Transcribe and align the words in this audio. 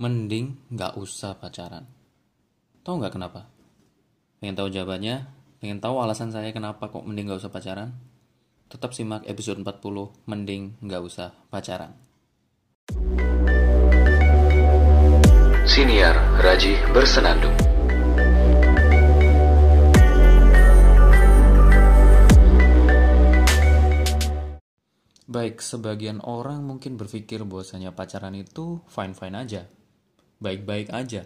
Mending 0.00 0.56
nggak 0.72 0.96
usah 0.96 1.36
pacaran. 1.36 1.84
Tahu 2.80 2.96
nggak 2.96 3.12
kenapa? 3.12 3.44
Pengen 4.40 4.56
tahu 4.56 4.72
jawabannya? 4.72 5.28
Pengen 5.60 5.84
tahu 5.84 6.00
alasan 6.00 6.32
saya 6.32 6.48
kenapa 6.48 6.88
kok 6.88 7.04
mending 7.04 7.28
nggak 7.28 7.44
usah 7.44 7.52
pacaran? 7.52 7.92
Tetap 8.72 8.96
simak 8.96 9.28
episode 9.28 9.60
40, 9.60 9.68
mending 10.24 10.80
nggak 10.80 11.02
usah 11.04 11.36
pacaran. 11.52 11.92
Siniar 15.68 16.16
Raji 16.40 16.72
Bersenandung 16.96 17.52
Baik, 25.28 25.64
sebagian 25.64 26.20
orang 26.24 26.64
mungkin 26.64 26.96
berpikir 26.96 27.44
bahwasanya 27.44 27.92
pacaran 27.92 28.36
itu 28.36 28.84
fine-fine 28.88 29.36
aja. 29.36 29.64
Baik-baik 30.42 30.90
aja. 30.90 31.22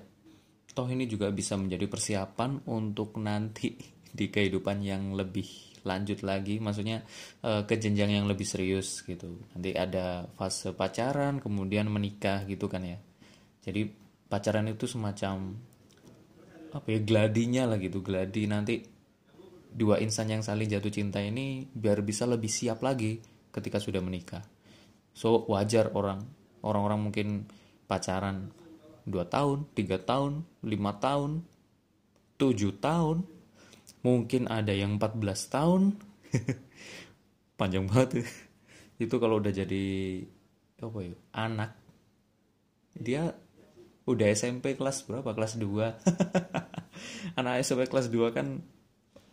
Toh 0.77 0.85
ini 0.93 1.09
juga 1.09 1.33
bisa 1.33 1.57
menjadi 1.57 1.89
persiapan 1.89 2.69
untuk 2.69 3.17
nanti 3.17 3.81
di 4.13 4.29
kehidupan 4.29 4.85
yang 4.85 5.17
lebih 5.17 5.49
lanjut 5.89 6.21
lagi, 6.21 6.61
maksudnya 6.61 7.01
eh, 7.41 7.63
ke 7.65 7.81
jenjang 7.81 8.13
yang 8.13 8.27
lebih 8.29 8.45
serius 8.45 9.01
gitu. 9.09 9.41
Nanti 9.57 9.73
ada 9.73 10.29
fase 10.37 10.77
pacaran, 10.77 11.41
kemudian 11.41 11.89
menikah 11.89 12.45
gitu 12.45 12.69
kan 12.69 12.85
ya. 12.85 13.01
Jadi 13.65 13.89
pacaran 14.29 14.69
itu 14.69 14.85
semacam 14.85 15.57
apa 16.77 16.87
ya 16.93 17.01
gladinya 17.01 17.73
lah 17.73 17.81
gitu, 17.81 18.05
gladi 18.05 18.45
nanti 18.45 18.85
dua 19.73 19.97
insan 20.05 20.29
yang 20.29 20.45
saling 20.45 20.69
jatuh 20.69 20.93
cinta 20.93 21.25
ini 21.25 21.65
biar 21.73 22.05
bisa 22.05 22.29
lebih 22.29 22.53
siap 22.53 22.85
lagi 22.85 23.17
ketika 23.49 23.81
sudah 23.81 24.05
menikah. 24.05 24.45
So 25.17 25.49
wajar 25.49 25.97
orang 25.97 26.21
orang-orang 26.61 27.01
mungkin 27.01 27.29
pacaran 27.89 28.53
2 29.07 29.23
tahun, 29.31 29.59
3 29.73 30.03
tahun, 30.03 30.33
5 30.67 31.05
tahun, 31.07 31.31
7 32.37 32.75
tahun, 32.83 33.17
mungkin 34.03 34.43
ada 34.51 34.75
yang 34.75 34.99
14 34.99 35.55
tahun. 35.55 35.83
Panjang 37.59 37.87
banget. 37.87 38.27
Itu 38.99 39.17
kalau 39.23 39.39
udah 39.39 39.55
jadi 39.55 39.87
apa 40.83 40.99
ya? 41.01 41.15
Anak 41.33 41.71
dia 42.97 43.37
udah 44.09 44.27
SMP 44.33 44.75
kelas 44.75 45.05
berapa? 45.05 45.31
Kelas 45.37 45.55
2. 45.61 45.69
Anak 47.39 47.55
SMP 47.63 47.87
kelas 47.87 48.09
2 48.09 48.37
kan 48.37 48.65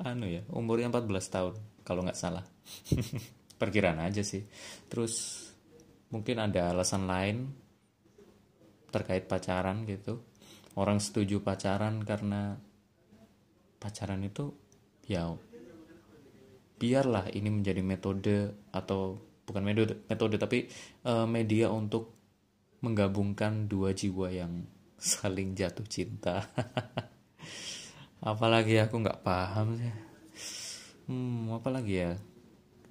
anu 0.04 0.26
ya, 0.28 0.44
umurnya 0.52 0.92
14 0.92 1.08
tahun 1.34 1.54
kalau 1.88 2.04
nggak 2.04 2.20
salah. 2.20 2.44
Perkiraan 3.62 4.04
aja 4.04 4.22
sih. 4.26 4.44
Terus 4.92 5.48
mungkin 6.12 6.38
ada 6.44 6.76
alasan 6.76 7.08
lain 7.08 7.63
terkait 8.94 9.26
pacaran 9.26 9.90
gitu. 9.90 10.22
Orang 10.78 11.02
setuju 11.02 11.42
pacaran 11.42 12.06
karena 12.06 12.62
pacaran 13.82 14.22
itu 14.22 14.54
ya 15.10 15.34
biarlah 16.78 17.28
ini 17.34 17.50
menjadi 17.50 17.82
metode 17.84 18.38
atau 18.72 19.20
bukan 19.44 19.64
metode 19.66 19.94
metode 20.08 20.36
tapi 20.40 20.70
eh, 21.04 21.28
media 21.28 21.74
untuk 21.74 22.14
menggabungkan 22.84 23.68
dua 23.72 23.96
jiwa 23.96 24.28
yang 24.30 24.68
saling 25.00 25.56
jatuh 25.56 25.88
cinta. 25.88 26.48
apalagi 28.24 28.80
aku 28.80 29.04
nggak 29.04 29.24
paham 29.24 29.76
sih. 29.80 29.94
Hmm, 31.08 31.52
apalagi 31.52 31.94
ya? 32.00 32.12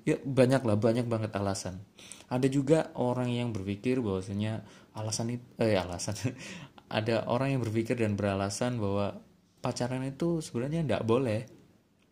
Ya 0.02 0.16
banyak 0.20 0.60
lah, 0.66 0.76
banyak 0.76 1.06
banget 1.08 1.32
alasan. 1.32 1.80
Ada 2.28 2.48
juga 2.48 2.92
orang 2.96 3.32
yang 3.32 3.52
berpikir 3.52 4.00
bahwasanya 4.00 4.64
alasan 4.96 5.36
itu, 5.36 5.44
eh 5.60 5.76
alasan. 5.76 6.16
Ada 6.98 7.24
orang 7.28 7.56
yang 7.56 7.60
berpikir 7.64 7.96
dan 7.96 8.16
beralasan 8.18 8.76
bahwa 8.76 9.16
pacaran 9.64 10.04
itu 10.04 10.44
sebenarnya 10.44 10.84
tidak 10.84 11.04
boleh 11.08 11.40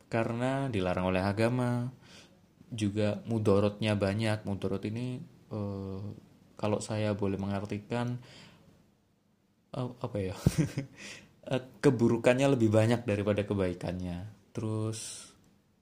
karena 0.09 0.73
dilarang 0.73 1.12
oleh 1.12 1.23
agama. 1.23 1.92
Juga 2.70 3.20
mudorotnya 3.27 3.98
banyak. 3.98 4.46
Mudorot 4.48 4.85
ini 4.89 5.20
eh, 5.52 6.02
kalau 6.57 6.79
saya 6.80 7.13
boleh 7.13 7.36
mengartikan 7.36 8.17
eh, 9.77 9.91
apa 10.01 10.17
ya? 10.18 10.36
Eh, 11.41 11.83
keburukannya 11.83 12.52
lebih 12.52 12.68
banyak 12.68 13.08
daripada 13.08 13.42
kebaikannya. 13.42 14.52
Terus 14.52 15.33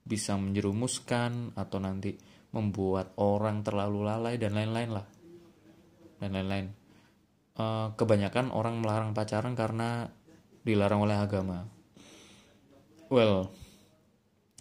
bisa 0.01 0.33
menjerumuskan 0.39 1.53
atau 1.53 1.77
nanti 1.77 2.15
membuat 2.55 3.13
orang 3.21 3.61
terlalu 3.61 4.01
lalai 4.01 4.41
dan 4.41 4.57
lain-lain 4.57 4.89
lah 4.89 5.05
dan 6.17 6.29
lain-lain 6.33 6.78
Eh, 7.59 7.87
kebanyakan 7.99 8.55
orang 8.55 8.79
melarang 8.79 9.11
pacaran 9.11 9.51
karena 9.51 10.07
dilarang 10.63 11.03
oleh 11.03 11.19
agama. 11.19 11.67
Well 13.11 13.51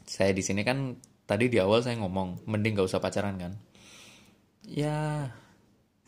saya 0.09 0.34
di 0.34 0.42
sini 0.42 0.66
kan 0.66 0.98
tadi 1.28 1.47
di 1.47 1.62
awal 1.62 1.84
saya 1.84 2.00
ngomong 2.00 2.48
mending 2.48 2.75
gak 2.75 2.91
usah 2.91 2.98
pacaran 2.98 3.38
kan? 3.38 3.54
Ya 4.66 5.31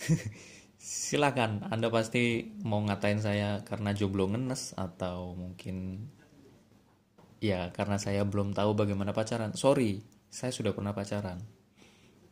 silakan. 0.83 1.63
Anda 1.71 1.95
pasti 1.95 2.51
mau 2.67 2.83
ngatain 2.83 3.23
saya 3.23 3.63
karena 3.63 3.95
jomblo 3.95 4.27
ngenes 4.27 4.75
atau 4.75 5.39
mungkin 5.39 6.11
ya 7.39 7.71
karena 7.71 8.03
saya 8.03 8.27
belum 8.27 8.51
tahu 8.51 8.75
bagaimana 8.75 9.15
pacaran. 9.15 9.55
Sorry 9.55 10.03
saya 10.27 10.51
sudah 10.51 10.75
pernah 10.75 10.91
pacaran 10.91 11.39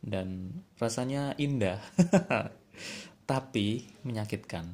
dan 0.02 0.50
rasanya 0.82 1.38
indah 1.38 1.78
tapi 3.28 3.84
menyakitkan. 4.08 4.72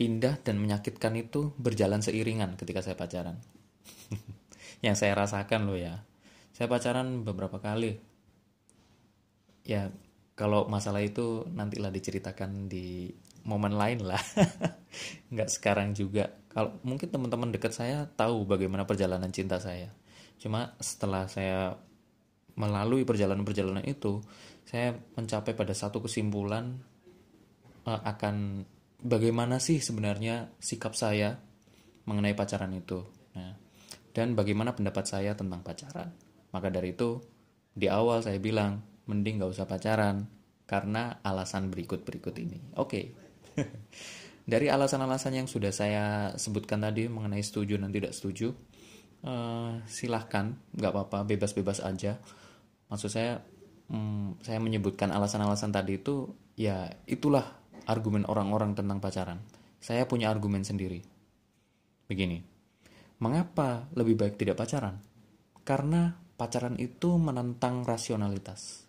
Indah 0.00 0.40
dan 0.40 0.56
menyakitkan 0.56 1.12
itu 1.20 1.52
berjalan 1.60 2.00
seiringan 2.00 2.56
ketika 2.56 2.80
saya 2.80 2.96
pacaran. 2.96 3.36
Yang 4.84 5.04
saya 5.04 5.12
rasakan 5.12 5.68
loh 5.68 5.76
ya. 5.76 6.08
Saya 6.56 6.72
pacaran 6.72 7.20
beberapa 7.20 7.60
kali. 7.60 8.00
Ya 9.68 9.92
kalau 10.32 10.64
masalah 10.72 11.04
itu 11.04 11.44
nantilah 11.52 11.92
diceritakan 11.92 12.68
di 12.72 13.12
momen 13.44 13.76
lain 13.76 14.08
lah. 14.08 14.20
Nggak 15.32 15.52
sekarang 15.52 15.92
juga. 15.92 16.32
Kalau 16.48 16.80
mungkin 16.80 17.12
teman-teman 17.12 17.52
dekat 17.52 17.76
saya 17.76 18.08
tahu 18.08 18.48
bagaimana 18.48 18.88
perjalanan 18.88 19.28
cinta 19.32 19.60
saya. 19.60 19.92
Cuma 20.40 20.72
setelah 20.80 21.28
saya 21.28 21.76
melalui 22.56 23.04
perjalanan-perjalanan 23.04 23.84
itu 23.84 24.24
saya 24.64 24.96
mencapai 25.16 25.52
pada 25.52 25.76
satu 25.76 26.00
kesimpulan 26.00 26.80
uh, 27.86 28.00
akan 28.02 28.66
bagaimana 29.00 29.62
sih 29.62 29.78
sebenarnya 29.78 30.52
sikap 30.58 30.92
saya 30.92 31.38
mengenai 32.06 32.34
pacaran 32.34 32.70
itu 32.74 33.02
nah, 33.34 33.54
dan 34.16 34.32
bagaimana 34.32 34.72
pendapat 34.72 35.04
saya 35.04 35.36
tentang 35.36 35.60
pacaran. 35.60 36.08
Maka 36.48 36.72
dari 36.72 36.96
itu 36.96 37.20
di 37.76 37.84
awal 37.92 38.24
saya 38.24 38.40
bilang 38.40 38.80
mending 39.04 39.44
gak 39.44 39.52
usah 39.52 39.68
pacaran 39.68 40.24
karena 40.64 41.20
alasan 41.20 41.68
berikut-berikut 41.68 42.34
ini. 42.40 42.58
Oke. 42.80 42.88
Okay. 42.88 43.04
dari 44.52 44.72
alasan-alasan 44.72 45.36
yang 45.36 45.48
sudah 45.50 45.74
saya 45.74 46.32
sebutkan 46.40 46.80
tadi 46.80 47.12
mengenai 47.12 47.44
setuju 47.44 47.76
dan 47.76 47.92
tidak 47.92 48.16
setuju 48.16 48.56
uh, 49.26 49.82
silahkan 49.84 50.54
nggak 50.72 50.92
apa-apa 50.96 51.28
bebas-bebas 51.28 51.84
aja. 51.84 52.16
Maksud 52.88 53.10
saya 53.10 53.42
hmm, 53.90 54.40
saya 54.40 54.62
menyebutkan 54.62 55.10
alasan-alasan 55.10 55.74
tadi 55.74 55.98
itu 55.98 56.30
ya 56.56 56.88
itulah 57.04 57.65
argumen 57.86 58.26
orang-orang 58.26 58.74
tentang 58.74 58.98
pacaran. 58.98 59.38
Saya 59.78 60.04
punya 60.04 60.28
argumen 60.28 60.66
sendiri. 60.66 61.00
Begini, 62.06 62.38
mengapa 63.22 63.86
lebih 63.94 64.18
baik 64.18 64.34
tidak 64.38 64.58
pacaran? 64.58 64.98
Karena 65.66 66.14
pacaran 66.38 66.78
itu 66.78 67.18
menentang 67.18 67.82
rasionalitas. 67.82 68.86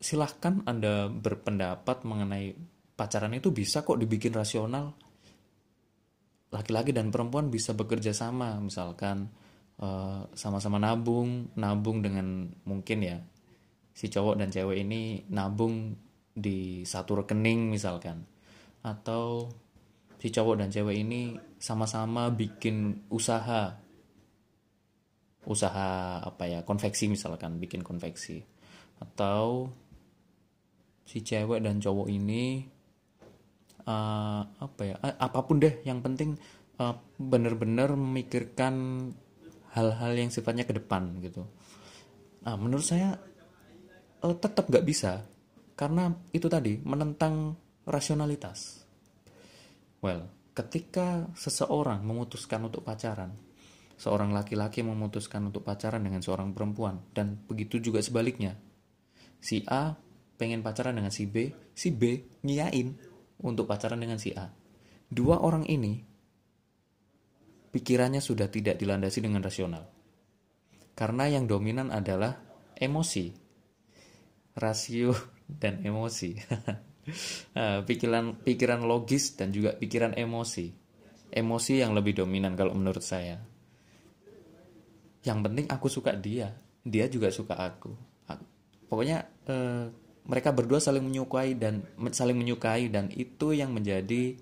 Silahkan 0.00 0.64
Anda 0.64 1.12
berpendapat 1.12 2.08
mengenai 2.08 2.56
pacaran 2.96 3.36
itu 3.36 3.52
bisa 3.52 3.84
kok 3.84 4.00
dibikin 4.00 4.32
rasional. 4.32 4.96
Laki-laki 6.50 6.90
dan 6.90 7.14
perempuan 7.14 7.46
bisa 7.46 7.76
bekerja 7.78 8.10
sama, 8.10 8.58
misalkan 8.58 9.30
eh, 9.78 10.20
sama-sama 10.34 10.82
uh, 10.82 10.82
nabung, 10.82 11.54
nabung 11.54 12.02
dengan 12.02 12.50
mungkin 12.66 12.98
ya 13.06 13.22
si 14.00 14.08
cowok 14.08 14.40
dan 14.40 14.48
cewek 14.48 14.80
ini 14.80 15.28
nabung 15.28 15.92
di 16.34 16.82
satu 16.86 17.24
rekening 17.24 17.70
misalkan. 17.70 18.24
Atau 18.80 19.52
si 20.20 20.32
cowok 20.32 20.64
dan 20.64 20.68
cewek 20.72 20.96
ini 21.00 21.36
sama-sama 21.60 22.30
bikin 22.32 23.06
usaha. 23.12 23.76
Usaha 25.44 26.20
apa 26.20 26.44
ya 26.44 26.60
konveksi 26.64 27.08
misalkan 27.08 27.56
bikin 27.60 27.80
konveksi. 27.80 28.44
Atau 29.00 29.72
si 31.04 31.26
cewek 31.26 31.64
dan 31.64 31.82
cowok 31.82 32.06
ini 32.06 32.62
uh, 33.82 34.42
apa 34.46 34.82
ya 34.86 34.96
uh, 35.02 35.16
apa 35.18 35.42
pun 35.42 35.58
deh 35.58 35.82
yang 35.82 36.04
penting 36.04 36.38
uh, 36.78 36.94
bener-bener 37.18 37.90
memikirkan 37.98 39.08
hal-hal 39.74 40.12
yang 40.14 40.30
sifatnya 40.30 40.62
ke 40.66 40.74
depan 40.76 41.18
gitu. 41.24 41.46
Nah 42.46 42.54
menurut 42.54 42.86
saya 42.86 43.18
uh, 44.22 44.36
tetap 44.38 44.70
nggak 44.70 44.86
bisa 44.86 45.26
karena 45.80 46.12
itu 46.36 46.44
tadi 46.52 46.76
menentang 46.84 47.56
rasionalitas 47.88 48.80
Well, 50.00 50.32
ketika 50.56 51.28
seseorang 51.36 52.00
memutuskan 52.08 52.64
untuk 52.64 52.80
pacaran, 52.88 53.36
seorang 54.00 54.32
laki-laki 54.32 54.80
memutuskan 54.80 55.52
untuk 55.52 55.60
pacaran 55.60 56.00
dengan 56.00 56.24
seorang 56.24 56.56
perempuan, 56.56 57.04
dan 57.12 57.36
begitu 57.44 57.76
juga 57.76 58.00
sebaliknya. 58.00 58.56
Si 59.40 59.60
A 59.68 59.92
pengen 60.40 60.64
pacaran 60.64 60.96
dengan 60.96 61.12
si 61.12 61.28
B, 61.28 61.52
si 61.76 61.92
B 61.92 62.16
ngiyain 62.40 62.96
untuk 63.44 63.68
pacaran 63.68 64.00
dengan 64.00 64.16
si 64.16 64.32
A. 64.32 64.48
Dua 65.04 65.44
orang 65.44 65.68
ini 65.68 66.00
pikirannya 67.68 68.24
sudah 68.24 68.48
tidak 68.48 68.80
dilandasi 68.80 69.20
dengan 69.20 69.44
rasional. 69.44 69.84
Karena 70.96 71.28
yang 71.28 71.44
dominan 71.44 71.92
adalah 71.92 72.40
emosi. 72.72 73.36
Rasio 74.56 75.39
dan 75.58 75.82
emosi. 75.82 76.36
Ah, 77.56 77.82
pikiran 77.88 78.44
pikiran 78.46 78.86
logis 78.86 79.34
dan 79.34 79.50
juga 79.50 79.74
pikiran 79.74 80.14
emosi. 80.14 80.70
Emosi 81.30 81.82
yang 81.82 81.94
lebih 81.94 82.22
dominan 82.22 82.54
kalau 82.54 82.74
menurut 82.74 83.02
saya. 83.02 83.38
Yang 85.26 85.38
penting 85.46 85.66
aku 85.70 85.86
suka 85.90 86.14
dia, 86.16 86.54
dia 86.82 87.06
juga 87.10 87.30
suka 87.30 87.58
aku. 87.58 87.92
Pokoknya 88.90 89.22
eh, 89.46 89.86
mereka 90.26 90.50
berdua 90.50 90.82
saling 90.82 91.06
menyukai 91.06 91.54
dan 91.54 91.86
saling 92.10 92.34
menyukai 92.34 92.90
dan 92.90 93.06
itu 93.14 93.54
yang 93.54 93.70
menjadi 93.70 94.34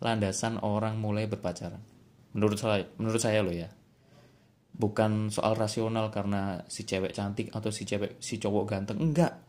landasan 0.00 0.56
orang 0.64 0.96
mulai 0.96 1.28
berpacaran. 1.28 1.80
Menurut 2.32 2.58
saya, 2.58 2.88
menurut 2.96 3.20
saya 3.20 3.44
loh 3.44 3.52
ya. 3.52 3.68
Bukan 4.74 5.30
soal 5.30 5.54
rasional 5.54 6.10
karena 6.10 6.64
si 6.66 6.82
cewek 6.82 7.14
cantik 7.14 7.52
atau 7.52 7.70
si 7.70 7.86
cewek 7.86 8.18
si 8.18 8.40
cowok 8.42 8.64
ganteng, 8.66 8.98
enggak 8.98 9.43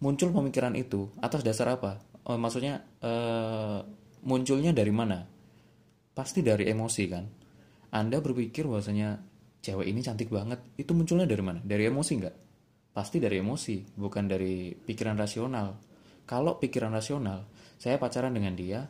muncul 0.00 0.32
pemikiran 0.32 0.76
itu 0.76 1.08
atas 1.20 1.40
dasar 1.40 1.72
apa? 1.72 2.02
Oh, 2.26 2.36
maksudnya 2.36 2.82
uh, 3.00 3.80
munculnya 4.26 4.74
dari 4.74 4.90
mana? 4.90 5.24
Pasti 6.12 6.42
dari 6.42 6.66
emosi 6.66 7.02
kan. 7.06 7.24
Anda 7.94 8.18
berpikir 8.18 8.66
bahwasanya 8.66 9.20
cewek 9.62 9.86
ini 9.88 10.02
cantik 10.02 10.28
banget, 10.28 10.58
itu 10.76 10.90
munculnya 10.92 11.24
dari 11.24 11.42
mana? 11.42 11.60
Dari 11.62 11.86
emosi 11.86 12.12
nggak? 12.18 12.36
Pasti 12.92 13.20
dari 13.20 13.38
emosi, 13.38 13.98
bukan 13.98 14.24
dari 14.26 14.72
pikiran 14.72 15.14
rasional. 15.14 15.76
Kalau 16.26 16.58
pikiran 16.58 16.90
rasional, 16.90 17.46
saya 17.78 18.00
pacaran 18.00 18.34
dengan 18.34 18.56
dia, 18.56 18.88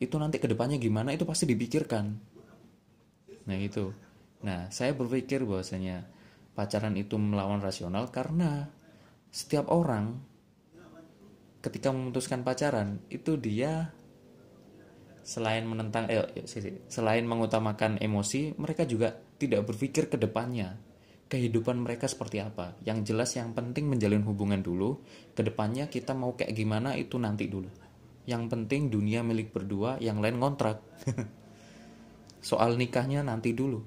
itu 0.00 0.14
nanti 0.16 0.40
ke 0.40 0.48
depannya 0.48 0.80
gimana 0.80 1.12
itu 1.12 1.26
pasti 1.28 1.44
dipikirkan. 1.44 2.04
Nah 3.44 3.58
itu. 3.58 3.92
Nah 4.44 4.70
saya 4.72 4.96
berpikir 4.96 5.44
bahwasanya 5.44 6.04
pacaran 6.54 6.94
itu 6.94 7.18
melawan 7.18 7.60
rasional 7.60 8.08
karena 8.08 8.70
setiap 9.34 9.66
orang 9.66 10.22
ketika 11.58 11.90
memutuskan 11.90 12.46
pacaran 12.46 13.02
itu 13.10 13.34
dia 13.34 13.90
selain 15.26 15.66
menentang 15.66 16.06
eh, 16.06 16.46
selain 16.86 17.26
mengutamakan 17.26 17.98
emosi 17.98 18.54
mereka 18.54 18.86
juga 18.86 19.10
tidak 19.42 19.66
berpikir 19.66 20.06
ke 20.06 20.14
depannya. 20.22 20.78
Kehidupan 21.24 21.82
mereka 21.82 22.06
seperti 22.06 22.38
apa? 22.38 22.78
Yang 22.86 23.10
jelas 23.10 23.34
yang 23.34 23.56
penting 23.56 23.90
menjalin 23.90 24.22
hubungan 24.22 24.60
dulu. 24.62 25.02
Ke 25.34 25.42
depannya 25.42 25.90
kita 25.90 26.14
mau 26.14 26.36
kayak 26.38 26.54
gimana 26.54 26.94
itu 26.94 27.18
nanti 27.18 27.50
dulu. 27.50 27.66
Yang 28.28 28.54
penting 28.54 28.92
dunia 28.92 29.26
milik 29.26 29.50
berdua 29.50 29.98
yang 29.98 30.22
lain 30.22 30.38
ngontrak. 30.38 30.78
Soal 32.48 32.76
nikahnya 32.78 33.24
nanti 33.26 33.50
dulu 33.50 33.82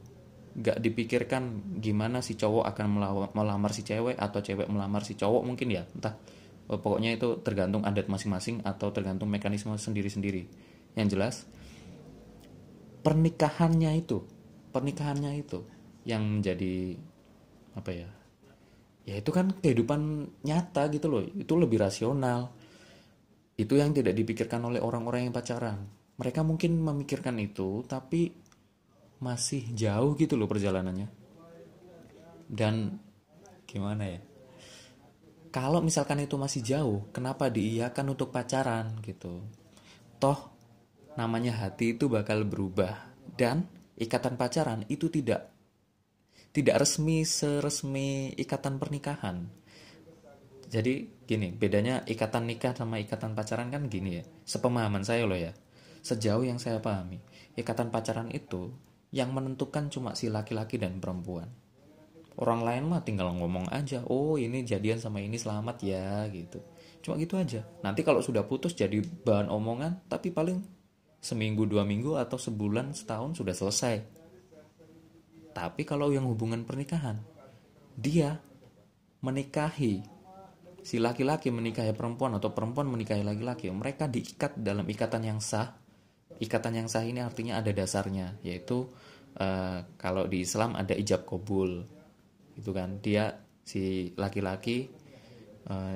gak 0.58 0.82
dipikirkan 0.82 1.78
gimana 1.78 2.26
si 2.26 2.34
cowok 2.34 2.66
akan 2.74 2.86
melamar 3.38 3.72
si 3.78 3.86
cewek 3.86 4.18
atau 4.18 4.42
cewek 4.42 4.66
melamar 4.66 5.06
si 5.06 5.14
cowok 5.14 5.46
mungkin 5.46 5.70
ya. 5.70 5.86
Entah 5.86 6.18
oh, 6.68 6.82
pokoknya 6.82 7.14
itu 7.14 7.38
tergantung 7.46 7.86
adat 7.86 8.10
masing-masing 8.10 8.66
atau 8.66 8.90
tergantung 8.90 9.30
mekanisme 9.30 9.78
sendiri-sendiri. 9.78 10.50
Yang 10.98 11.08
jelas 11.14 11.36
pernikahannya 13.06 14.02
itu 14.02 14.26
pernikahannya 14.74 15.32
itu 15.40 15.64
yang 16.04 16.42
menjadi 16.42 16.98
apa 17.78 17.92
ya 17.94 18.10
ya 19.08 19.16
itu 19.16 19.32
kan 19.32 19.56
kehidupan 19.64 20.28
nyata 20.44 20.92
gitu 20.92 21.08
loh. 21.08 21.24
Itu 21.24 21.56
lebih 21.56 21.80
rasional. 21.80 22.52
Itu 23.58 23.80
yang 23.80 23.96
tidak 23.96 24.14
dipikirkan 24.14 24.62
oleh 24.68 24.84
orang-orang 24.84 25.30
yang 25.30 25.34
pacaran. 25.34 25.88
Mereka 26.20 26.44
mungkin 26.44 26.82
memikirkan 26.82 27.40
itu 27.40 27.88
tapi 27.88 28.47
masih 29.18 29.66
jauh 29.74 30.14
gitu 30.18 30.38
loh 30.38 30.50
perjalanannya. 30.50 31.10
Dan 32.48 33.02
gimana 33.68 34.04
ya? 34.08 34.20
Kalau 35.52 35.82
misalkan 35.82 36.22
itu 36.22 36.38
masih 36.38 36.62
jauh 36.62 37.10
kenapa 37.10 37.50
diiyakan 37.50 38.14
untuk 38.14 38.30
pacaran 38.30 39.00
gitu? 39.02 39.42
Toh 40.22 40.54
namanya 41.18 41.66
hati 41.66 41.98
itu 41.98 42.06
bakal 42.08 42.46
berubah 42.46 43.10
dan 43.34 43.66
ikatan 43.98 44.38
pacaran 44.38 44.86
itu 44.86 45.10
tidak 45.10 45.50
tidak 46.54 46.78
resmi 46.78 47.26
seresmi 47.26 48.38
ikatan 48.38 48.78
pernikahan. 48.78 49.50
Jadi 50.68 51.18
gini 51.28 51.52
bedanya 51.52 52.08
ikatan 52.08 52.48
nikah 52.48 52.72
sama 52.72 53.04
ikatan 53.04 53.36
pacaran 53.36 53.68
kan 53.68 53.92
gini 53.92 54.20
ya 54.20 54.24
sepemahaman 54.48 55.04
saya 55.04 55.28
loh 55.28 55.36
ya 55.36 55.52
sejauh 56.08 56.48
yang 56.48 56.56
saya 56.56 56.80
pahami 56.80 57.20
ikatan 57.60 57.92
pacaran 57.92 58.32
itu 58.32 58.72
yang 59.16 59.32
menentukan 59.32 59.88
cuma 59.88 60.14
si 60.14 60.28
laki-laki 60.28 60.76
dan 60.76 61.00
perempuan. 61.00 61.48
Orang 62.38 62.62
lain 62.62 62.86
mah 62.86 63.02
tinggal 63.02 63.34
ngomong 63.34 63.66
aja 63.74 64.06
oh 64.06 64.38
ini 64.38 64.62
jadian 64.62 65.02
sama 65.02 65.24
ini 65.24 65.42
selamat 65.42 65.78
ya 65.82 66.30
gitu. 66.30 66.62
Cuma 67.02 67.18
gitu 67.18 67.34
aja. 67.34 67.66
Nanti 67.82 68.06
kalau 68.06 68.22
sudah 68.22 68.46
putus 68.46 68.78
jadi 68.78 69.02
bahan 69.02 69.50
omongan 69.50 70.06
tapi 70.06 70.30
paling 70.30 70.62
seminggu 71.18 71.66
dua 71.66 71.82
minggu 71.82 72.14
atau 72.14 72.38
sebulan 72.38 72.94
setahun 72.94 73.42
sudah 73.42 73.56
selesai. 73.58 73.96
Tapi 75.58 75.82
kalau 75.82 76.14
yang 76.14 76.30
hubungan 76.30 76.62
pernikahan 76.62 77.18
dia 77.98 78.38
menikahi 79.26 80.06
si 80.86 81.02
laki-laki 81.02 81.50
menikahi 81.50 81.90
perempuan 81.98 82.38
atau 82.38 82.54
perempuan 82.54 82.86
menikahi 82.86 83.26
laki-laki 83.26 83.74
mereka 83.74 84.06
diikat 84.06 84.62
dalam 84.62 84.86
ikatan 84.86 85.26
yang 85.26 85.42
sah 85.42 85.74
ikatan 86.38 86.84
yang 86.84 86.88
sah 86.92 87.06
ini 87.06 87.24
artinya 87.24 87.58
ada 87.58 87.72
dasarnya 87.74 88.38
yaitu 88.46 88.86
uh, 89.40 89.80
kalau 89.98 90.26
di 90.26 90.44
Islam 90.44 90.78
ada 90.78 90.94
ijab 90.94 91.26
kabul 91.26 91.86
itu 92.58 92.72
kan. 92.74 93.00
Dia 93.02 93.32
si 93.62 94.12
laki-laki 94.18 94.90
uh, 95.70 95.96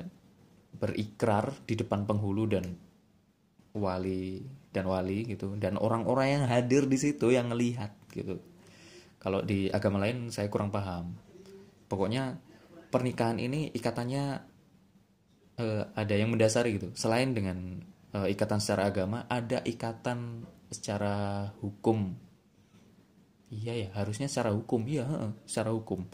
berikrar 0.72 1.52
di 1.66 1.74
depan 1.78 2.06
penghulu 2.06 2.44
dan 2.50 2.64
wali 3.74 4.42
dan 4.70 4.88
wali 4.88 5.26
gitu. 5.28 5.54
Dan 5.58 5.76
orang-orang 5.78 6.40
yang 6.40 6.44
hadir 6.48 6.86
di 6.86 6.98
situ 6.98 7.34
yang 7.34 7.50
ngelihat 7.50 7.92
gitu. 8.14 8.38
Kalau 9.22 9.42
di 9.42 9.70
agama 9.70 10.02
lain 10.02 10.30
saya 10.34 10.50
kurang 10.50 10.74
paham. 10.74 11.14
Pokoknya 11.86 12.40
pernikahan 12.88 13.36
ini 13.38 13.68
ikatannya 13.70 14.24
uh, 15.60 15.82
ada 15.92 16.14
yang 16.16 16.32
mendasari 16.32 16.80
gitu. 16.80 16.88
Selain 16.96 17.30
dengan 17.30 17.84
uh, 18.16 18.28
ikatan 18.28 18.60
secara 18.60 18.88
agama, 18.88 19.24
ada 19.28 19.60
ikatan 19.64 20.44
secara 20.72 21.48
hukum. 21.60 22.12
Iya 23.52 23.72
ya, 23.76 23.88
harusnya 23.96 24.28
secara 24.28 24.52
hukum. 24.56 24.80
Iya, 24.88 25.04
secara 25.44 25.70
hukum. 25.76 26.08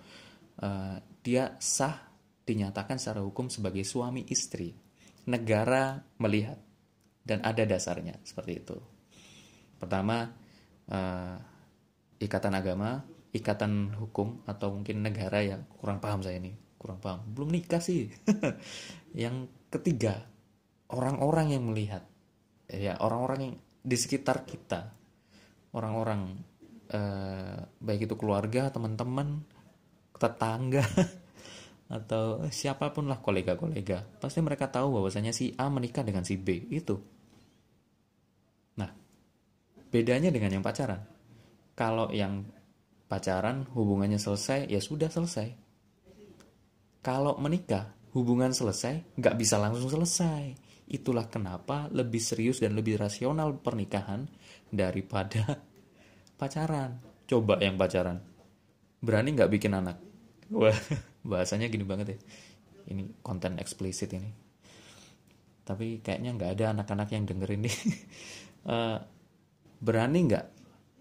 Uh, 0.58 0.98
dia 1.22 1.54
sah 1.62 2.10
dinyatakan 2.42 2.98
secara 2.98 3.22
hukum 3.22 3.46
sebagai 3.46 3.86
suami 3.86 4.26
istri. 4.26 4.74
Negara 5.28 6.00
melihat 6.18 6.58
dan 7.22 7.44
ada 7.44 7.62
dasarnya 7.68 8.16
seperti 8.24 8.52
itu. 8.64 8.76
Pertama, 9.76 10.26
uh, 10.88 11.36
ikatan 12.18 12.56
agama, 12.56 13.04
ikatan 13.30 13.94
hukum 13.94 14.42
atau 14.48 14.74
mungkin 14.74 15.04
negara 15.04 15.44
ya 15.44 15.60
kurang 15.78 16.00
paham 16.00 16.24
saya 16.24 16.40
ini, 16.40 16.56
kurang 16.80 16.98
paham. 16.98 17.22
Belum 17.30 17.52
nikah 17.52 17.78
sih. 17.78 18.08
Yang 19.22 19.52
ketiga, 19.68 20.24
orang-orang 20.92 21.56
yang 21.56 21.64
melihat 21.68 22.04
ya 22.68 22.96
orang-orang 23.00 23.38
yang 23.40 23.54
di 23.84 23.96
sekitar 23.96 24.44
kita. 24.44 24.92
Orang-orang 25.72 26.36
eh, 26.88 27.60
baik 27.80 28.08
itu 28.08 28.14
keluarga 28.16 28.72
teman-teman 28.72 29.44
tetangga 30.16 30.84
atau 31.96 32.44
siapa 32.48 32.92
pun 32.92 33.08
lah 33.08 33.20
kolega-kolega. 33.20 34.04
Pasti 34.20 34.40
mereka 34.40 34.68
tahu 34.68 35.00
bahwasanya 35.00 35.32
si 35.32 35.52
A 35.56 35.68
menikah 35.68 36.04
dengan 36.04 36.24
si 36.24 36.40
B 36.40 36.68
itu. 36.72 36.96
Nah 38.80 38.90
bedanya 39.92 40.32
dengan 40.32 40.60
yang 40.60 40.64
pacaran. 40.64 41.00
Kalau 41.76 42.10
yang 42.10 42.44
pacaran 43.08 43.68
hubungannya 43.72 44.20
selesai 44.20 44.68
ya 44.68 44.80
sudah 44.80 45.08
selesai. 45.12 45.48
Kalau 47.04 47.40
menikah 47.40 47.92
hubungan 48.12 48.50
selesai 48.52 49.16
nggak 49.20 49.36
bisa 49.36 49.60
langsung 49.60 49.88
selesai 49.88 50.67
Itulah 50.88 51.28
kenapa 51.28 51.92
lebih 51.92 52.18
serius 52.20 52.64
dan 52.64 52.72
lebih 52.72 52.96
rasional 52.96 53.60
pernikahan 53.60 54.24
daripada 54.72 55.60
pacaran. 56.40 56.96
Coba 57.28 57.60
yang 57.60 57.76
pacaran. 57.76 58.18
Berani 59.04 59.36
nggak 59.36 59.52
bikin 59.52 59.76
anak? 59.76 60.00
Wah, 60.48 60.72
bahasanya 61.30 61.68
gini 61.68 61.84
banget 61.84 62.16
ya. 62.16 62.18
Ini 62.88 63.20
konten 63.20 63.60
eksplisit 63.60 64.12
ini. 64.16 64.48
tapi 65.68 66.00
kayaknya 66.00 66.32
nggak 66.32 66.52
ada 66.56 66.72
anak-anak 66.72 67.12
yang 67.12 67.28
dengerin 67.28 67.68
nih 67.68 67.76
Eh, 68.68 68.98
berani 69.80 70.18
nggak 70.28 70.46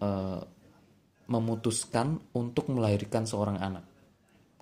eh, 0.00 0.42
memutuskan 1.28 2.16
untuk 2.32 2.72
melahirkan 2.72 3.28
seorang 3.28 3.60
anak 3.60 3.84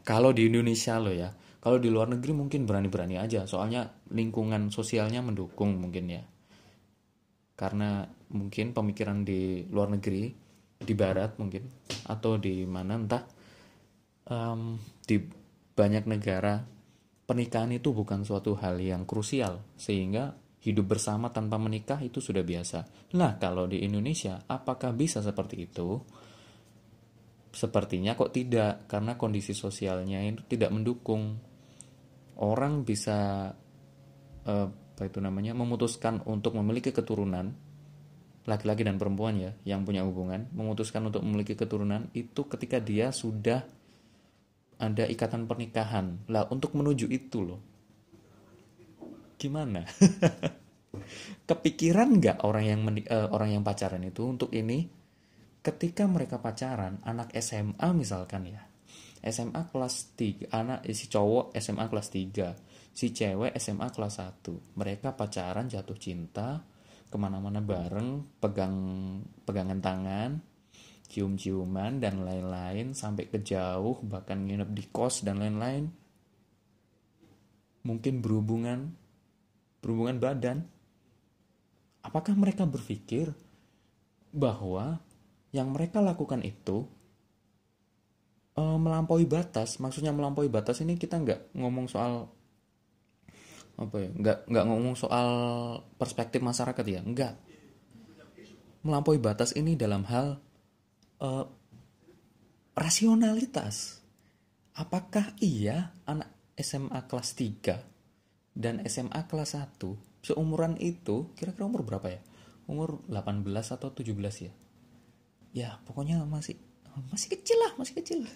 kalau 0.02 0.35
di 0.35 0.50
Indonesia 0.50 0.99
lo 0.99 1.14
ya 1.14 1.30
kalau 1.66 1.82
di 1.82 1.90
luar 1.90 2.14
negeri 2.14 2.30
mungkin 2.30 2.62
berani-berani 2.62 3.18
aja 3.18 3.42
soalnya 3.42 3.90
lingkungan 4.14 4.70
sosialnya 4.70 5.18
mendukung 5.18 5.75
mungkin 5.82 6.06
ya 6.06 6.23
karena 7.58 8.06
mungkin 8.30 8.70
pemikiran 8.70 9.26
di 9.26 9.66
luar 9.66 9.90
negeri 9.90 10.30
di 10.78 10.94
barat 10.94 11.35
mungkin 11.42 11.66
atau 12.06 12.38
di 12.38 12.62
mana 12.70 12.94
entah 12.94 13.25
em, 14.30 14.78
di 15.02 15.18
banyak 15.75 16.06
negara 16.06 16.62
pernikahan 17.26 17.75
itu 17.75 17.90
bukan 17.90 18.23
suatu 18.23 18.54
hal 18.62 18.78
yang 18.78 19.02
krusial 19.02 19.66
sehingga 19.75 20.38
hidup 20.62 20.96
bersama 20.96 21.30
tanpa 21.30 21.58
menikah 21.62 22.02
itu 22.02 22.18
sudah 22.18 22.42
biasa. 22.42 23.11
Nah, 23.14 23.38
kalau 23.38 23.70
di 23.70 23.87
Indonesia 23.87 24.42
apakah 24.50 24.90
bisa 24.90 25.23
seperti 25.23 25.66
itu? 25.70 26.02
Sepertinya 27.54 28.18
kok 28.18 28.35
tidak 28.35 28.90
karena 28.90 29.14
kondisi 29.14 29.54
sosialnya 29.54 30.23
itu 30.26 30.42
tidak 30.50 30.75
mendukung. 30.75 31.38
Orang 32.37 32.85
bisa 32.85 33.50
eh, 34.45 34.69
apa 34.97 35.02
itu 35.05 35.21
namanya 35.21 35.52
memutuskan 35.52 36.25
untuk 36.25 36.57
memiliki 36.57 36.88
keturunan 36.88 37.52
laki-laki 38.47 38.87
dan 38.87 38.97
perempuan 38.97 39.37
ya 39.37 39.52
yang 39.66 39.83
punya 39.83 40.07
hubungan 40.07 40.47
memutuskan 40.55 41.05
untuk 41.05 41.21
memiliki 41.26 41.59
keturunan 41.59 42.09
itu 42.14 42.47
ketika 42.47 42.78
dia 42.78 43.11
sudah 43.11 43.66
ada 44.76 45.05
ikatan 45.09 45.49
pernikahan. 45.49 46.28
Lah 46.28 46.49
untuk 46.52 46.76
menuju 46.76 47.09
itu 47.09 47.45
loh. 47.45 47.61
Gimana? 49.37 49.85
Kepikiran 51.49 52.09
nggak 52.16 52.45
orang 52.45 52.64
yang 52.64 52.81
eh, 53.05 53.28
orang 53.28 53.61
yang 53.61 53.62
pacaran 53.64 54.00
itu 54.05 54.25
untuk 54.25 54.52
ini 54.57 54.88
ketika 55.61 56.09
mereka 56.09 56.40
pacaran 56.40 57.02
anak 57.05 57.37
SMA 57.37 57.88
misalkan 57.93 58.49
ya. 58.49 58.62
SMA 59.26 59.66
kelas 59.68 60.14
3, 60.14 60.54
anak 60.54 60.87
eh, 60.87 60.95
si 60.95 61.11
cowok 61.11 61.52
SMA 61.59 61.85
kelas 61.90 62.09
3, 62.14 62.95
si 62.95 63.11
cewek 63.11 63.52
SMA 63.59 63.90
kelas 63.90 64.23
1. 64.23 64.78
Mereka 64.78 65.18
pacaran 65.18 65.66
jatuh 65.66 65.99
cinta, 65.99 66.62
ke 67.06 67.16
mana-mana 67.18 67.59
bareng, 67.59 68.38
pegang 68.38 68.76
pegangan 69.42 69.80
tangan, 69.83 70.30
cium-ciuman 71.06 72.02
dan 72.02 72.26
lain-lain 72.26 72.92
sampai 72.92 73.30
ke 73.30 73.40
jauh 73.40 74.02
bahkan 74.02 74.42
nginep 74.42 74.71
di 74.75 74.85
kos 74.90 75.23
dan 75.23 75.38
lain-lain 75.38 75.87
mungkin 77.87 78.18
berhubungan 78.18 78.90
berhubungan 79.78 80.18
badan 80.18 80.59
apakah 82.02 82.35
mereka 82.35 82.66
berpikir 82.66 83.30
bahwa 84.35 84.99
yang 85.54 85.71
mereka 85.71 86.02
lakukan 86.02 86.42
itu 86.42 86.90
eh, 88.56 88.78
melampaui 88.80 89.28
batas 89.28 89.78
maksudnya 89.78 90.10
melampaui 90.10 90.48
batas 90.48 90.80
ini 90.80 90.96
kita 90.96 91.20
nggak 91.20 91.54
ngomong 91.56 91.86
soal 91.86 92.32
apa 93.76 93.96
ya 94.00 94.08
nggak 94.08 94.38
nggak 94.48 94.64
ngomong 94.64 94.96
soal 94.96 95.28
perspektif 96.00 96.40
masyarakat 96.40 96.84
ya 96.88 97.00
nggak 97.04 97.34
melampaui 98.86 99.18
batas 99.18 99.52
ini 99.58 99.75
dalam 99.75 100.06
hal 100.06 100.38
eh, 101.20 101.46
rasionalitas. 102.76 104.04
Apakah 104.76 105.32
iya 105.40 105.96
anak 106.04 106.28
SMA 106.54 107.08
kelas 107.08 107.32
3 107.34 107.80
dan 108.52 108.84
SMA 108.84 109.25
kelas 109.25 109.56
1 109.56 109.80
seumuran 110.20 110.76
itu 110.76 111.32
kira-kira 111.32 111.64
umur 111.64 111.82
berapa 111.82 112.12
ya? 112.12 112.20
Umur 112.68 113.00
18 113.08 113.42
atau 113.72 113.88
17 113.88 114.12
ya? 114.44 114.52
Ya, 115.56 115.70
pokoknya 115.88 116.20
masih 116.28 116.60
masih 117.12 117.28
kecil 117.36 117.58
lah, 117.60 117.72
masih 117.76 117.94
kecil. 118.00 118.20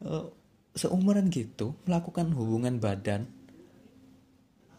Eh, 0.00 0.26
seumuran 0.72 1.28
gitu 1.28 1.76
melakukan 1.84 2.32
hubungan 2.32 2.80
badan 2.80 3.28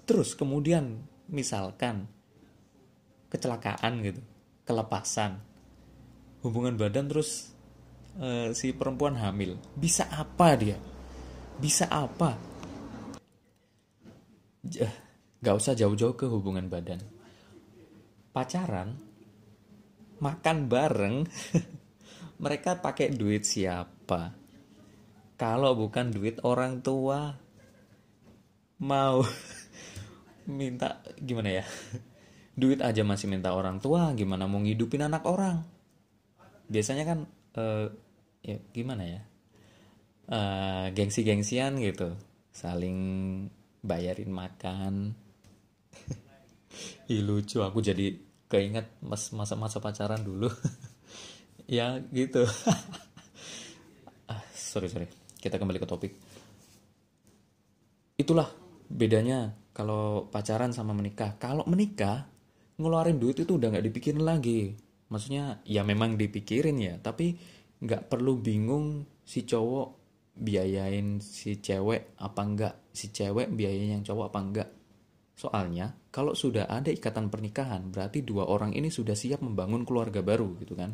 terus 0.09 0.33
kemudian 0.33 0.97
misalkan 1.29 2.09
kecelakaan 3.29 4.01
gitu, 4.01 4.17
kelepasan 4.65 5.37
hubungan 6.41 6.73
badan 6.73 7.05
terus 7.05 7.53
eh, 8.17 8.49
si 8.57 8.73
perempuan 8.73 9.13
hamil. 9.13 9.61
Bisa 9.77 10.09
apa 10.09 10.57
dia? 10.57 10.81
Bisa 11.61 11.85
apa? 11.85 12.33
J- 14.65 14.89
gak 15.37 15.53
usah 15.53 15.77
jauh-jauh 15.77 16.17
ke 16.17 16.25
hubungan 16.25 16.65
badan. 16.65 16.97
Pacaran 18.33 18.97
makan 20.17 20.57
bareng 20.65 21.29
mereka 22.41 22.81
pakai 22.81 23.13
duit 23.13 23.45
siapa? 23.45 24.33
Kalau 25.37 25.77
bukan 25.77 26.09
duit 26.09 26.41
orang 26.41 26.81
tua. 26.81 27.37
Mau 28.81 29.21
minta 30.49 31.05
gimana 31.21 31.61
ya? 31.61 31.65
Duit 32.57 32.81
aja 32.81 33.05
masih 33.05 33.29
minta 33.29 33.53
orang 33.53 33.77
tua 33.77 34.09
gimana 34.17 34.49
mau 34.49 34.57
ngidupin 34.57 35.05
anak 35.05 35.21
orang? 35.29 35.61
Biasanya 36.65 37.05
kan 37.05 37.19
eh, 37.61 37.87
ya 38.41 38.57
gimana 38.73 39.03
ya? 39.05 39.21
Eh, 40.25 40.85
gengsi-gengsian 40.97 41.77
gitu. 41.77 42.17
Saling 42.49 42.97
bayarin 43.85 44.33
makan. 44.33 45.13
Ih 47.13 47.21
lucu. 47.21 47.61
Aku 47.61 47.85
jadi 47.85 48.17
keinget 48.49 48.89
mas 48.99 49.29
masa-masa 49.29 49.77
pacaran 49.79 50.25
dulu 50.25 50.51
ya 51.71 52.03
gitu. 52.11 52.43
Ah, 54.31 54.39
sorry 54.55 54.87
sorry. 54.87 55.11
Kita 55.43 55.59
kembali 55.59 55.75
ke 55.75 55.83
topik. 55.83 56.15
Itulah 58.15 58.47
bedanya 58.87 59.51
kalau 59.75 60.31
pacaran 60.31 60.71
sama 60.71 60.95
menikah. 60.95 61.35
Kalau 61.35 61.67
menikah 61.67 62.31
ngeluarin 62.79 63.19
duit 63.19 63.43
itu 63.43 63.59
udah 63.59 63.75
nggak 63.75 63.91
dipikirin 63.91 64.23
lagi. 64.23 64.71
Maksudnya 65.11 65.59
ya 65.67 65.83
memang 65.83 66.15
dipikirin 66.15 66.79
ya 66.79 66.95
tapi 67.03 67.35
nggak 67.83 68.07
perlu 68.07 68.39
bingung 68.39 69.03
si 69.27 69.43
cowok 69.43 69.87
biayain 70.37 71.19
si 71.19 71.59
cewek 71.59 72.15
apa 72.21 72.41
enggak 72.45 72.73
si 72.95 73.11
cewek 73.11 73.51
biayain 73.51 73.99
yang 73.99 74.03
cowok 74.05 74.25
apa 74.31 74.39
enggak 74.39 74.69
soalnya 75.35 75.91
kalau 76.13 76.37
sudah 76.37 76.69
ada 76.69 76.93
ikatan 76.93 77.27
pernikahan 77.33 77.89
berarti 77.89 78.21
dua 78.21 78.47
orang 78.47 78.71
ini 78.77 78.93
sudah 78.93 79.17
siap 79.17 79.41
membangun 79.41 79.83
keluarga 79.83 80.21
baru 80.21 80.55
gitu 80.61 80.77
kan 80.77 80.93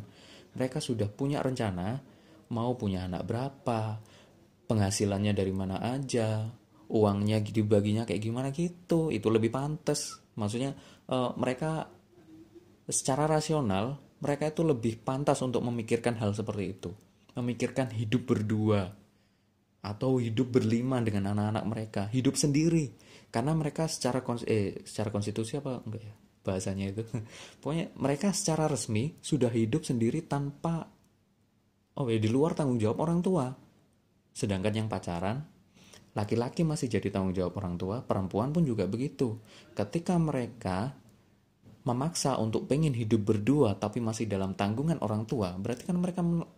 mereka 0.56 0.78
sudah 0.80 1.10
punya 1.10 1.42
rencana 1.44 1.98
mau 2.48 2.72
punya 2.76 3.04
anak 3.04 3.28
berapa 3.28 4.00
penghasilannya 4.68 5.32
dari 5.36 5.52
mana 5.52 5.80
aja 5.80 6.48
uangnya 6.88 7.44
dibaginya 7.44 8.08
kayak 8.08 8.22
gimana 8.22 8.48
gitu. 8.52 9.12
Itu 9.12 9.28
lebih 9.28 9.52
pantas. 9.52 10.20
Maksudnya 10.36 10.72
eh, 11.08 11.30
mereka 11.36 11.88
secara 12.88 13.28
rasional 13.28 14.00
mereka 14.18 14.50
itu 14.50 14.64
lebih 14.64 14.98
pantas 15.04 15.38
untuk 15.44 15.60
memikirkan 15.62 16.16
hal 16.18 16.32
seperti 16.32 16.64
itu. 16.68 16.90
Memikirkan 17.36 17.92
hidup 17.94 18.34
berdua 18.34 18.90
atau 19.78 20.18
hidup 20.18 20.58
berlima 20.58 20.98
dengan 21.04 21.36
anak-anak 21.36 21.64
mereka. 21.68 22.02
Hidup 22.10 22.34
sendiri. 22.34 22.90
Karena 23.28 23.52
mereka 23.52 23.86
secara 23.86 24.24
kons 24.24 24.42
eh 24.48 24.82
secara 24.88 25.12
konstitusi 25.12 25.60
apa? 25.60 25.84
Enggak 25.84 26.02
ya 26.02 26.14
bahasanya 26.48 26.96
itu. 26.96 27.04
Pokoknya 27.60 27.92
mereka 28.00 28.32
secara 28.32 28.64
resmi 28.64 29.12
sudah 29.20 29.52
hidup 29.52 29.84
sendiri 29.84 30.24
tanpa 30.24 30.88
oh 32.00 32.08
ya 32.08 32.16
di 32.16 32.32
luar 32.32 32.56
tanggung 32.56 32.80
jawab 32.80 33.04
orang 33.04 33.20
tua. 33.20 33.52
Sedangkan 34.32 34.72
yang 34.72 34.88
pacaran 34.88 35.44
laki-laki 36.16 36.64
masih 36.64 36.88
jadi 36.88 37.12
tanggung 37.12 37.36
jawab 37.36 37.60
orang 37.60 37.76
tua 37.76 38.00
perempuan 38.00 38.48
pun 38.56 38.64
juga 38.64 38.88
begitu. 38.88 39.36
Ketika 39.76 40.16
mereka 40.16 40.96
memaksa 41.84 42.40
untuk 42.40 42.64
pengen 42.64 42.96
hidup 42.96 43.28
berdua 43.28 43.76
tapi 43.76 44.00
masih 44.00 44.24
dalam 44.28 44.52
tanggungan 44.56 45.00
orang 45.00 45.24
tua 45.24 45.56
berarti 45.56 45.88
kan 45.88 45.96
mereka 45.96 46.20
men- 46.20 46.48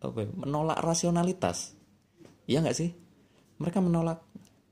apa 0.00 0.24
ya, 0.24 0.28
menolak 0.32 0.80
rasionalitas. 0.80 1.76
Iya 2.48 2.64
nggak 2.64 2.76
sih? 2.76 2.90
Mereka 3.60 3.84
menolak 3.84 4.24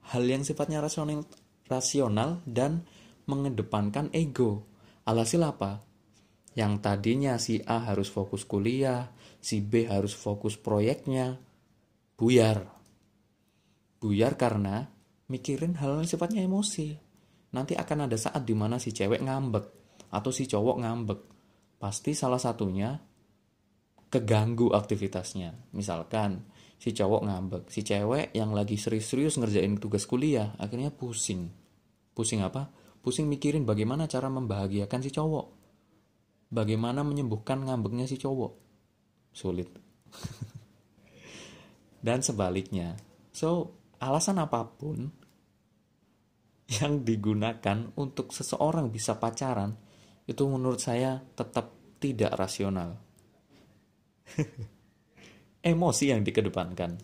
hal 0.09 0.25
yang 0.25 0.41
sifatnya 0.41 0.81
rasional, 0.81 1.29
rasional 1.69 2.41
dan 2.49 2.89
mengedepankan 3.29 4.09
ego. 4.17 4.65
Alhasil 5.05 5.45
apa? 5.45 5.85
Yang 6.57 6.73
tadinya 6.83 7.39
si 7.39 7.63
A 7.63 7.87
harus 7.87 8.11
fokus 8.11 8.43
kuliah, 8.43 9.13
si 9.39 9.63
B 9.63 9.87
harus 9.87 10.17
fokus 10.17 10.59
proyeknya, 10.59 11.39
buyar. 12.19 12.67
Buyar 14.03 14.35
karena 14.35 14.89
mikirin 15.31 15.79
hal 15.79 16.03
yang 16.03 16.09
sifatnya 16.09 16.43
emosi. 16.43 16.97
Nanti 17.55 17.79
akan 17.79 18.11
ada 18.11 18.17
saat 18.19 18.43
di 18.43 18.57
mana 18.57 18.81
si 18.83 18.91
cewek 18.91 19.23
ngambek 19.23 19.65
atau 20.11 20.31
si 20.33 20.49
cowok 20.49 20.77
ngambek. 20.83 21.21
Pasti 21.79 22.11
salah 22.17 22.43
satunya 22.43 22.91
keganggu 24.09 24.73
aktivitasnya. 24.75 25.73
Misalkan 25.77 26.49
si 26.75 26.91
cowok 26.91 27.23
ngambek, 27.29 27.63
si 27.71 27.85
cewek 27.85 28.35
yang 28.35 28.51
lagi 28.51 28.75
serius-serius 28.75 29.39
ngerjain 29.39 29.79
tugas 29.79 30.09
kuliah 30.09 30.57
akhirnya 30.59 30.91
pusing. 30.91 31.55
pusing 32.19 32.43
apa 32.43 32.67
pusing 33.01 33.31
mikirin 33.31 33.65
bagaimana 33.65 34.11
cara 34.11 34.29
membahagiakan 34.29 35.01
si 35.01 35.11
cowok 35.13 35.47
bagaimana 36.53 37.05
menyembuhkan 37.05 37.65
ngambeknya 37.65 38.09
si 38.09 38.17
cowok 38.17 38.53
sulit 39.33 39.69
dan 42.07 42.23
sebaliknya 42.25 42.99
so 43.33 43.75
alasan 43.99 44.39
apa 44.43 44.65
pun 44.67 45.11
yang 46.69 47.01
digunakan 47.01 47.89
untuk 47.97 48.31
seseorang 48.31 48.93
bisa 48.93 49.17
pacaran 49.17 49.73
itu 50.29 50.45
menurut 50.45 50.77
saya 50.77 51.17
tetap 51.33 51.73
tidak 51.97 52.37
rasional. 52.37 53.01
Emosi 55.73 56.13
yang 56.13 56.21
dikedepankan. 56.21 57.01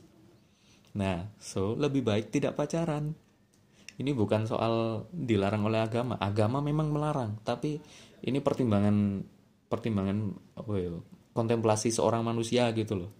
Nah, 0.95 1.33
so 1.41 1.75
lebih 1.75 2.05
baik 2.05 2.29
tidak 2.31 2.55
pacaran. 2.55 3.17
Ini 3.95 4.11
bukan 4.11 4.51
soal 4.51 5.07
dilarang 5.15 5.71
oleh 5.71 5.79
agama. 5.79 6.19
Agama 6.19 6.59
memang 6.59 6.91
melarang, 6.91 7.39
tapi 7.47 7.79
ini 8.27 8.43
pertimbangan 8.43 9.23
pertimbangan 9.71 10.19
oh 10.59 10.77
ya, 10.79 10.91
kontemplasi 11.31 11.95
seorang 11.95 12.27
manusia 12.27 12.71
gitu 12.75 13.07
loh. 13.07 13.11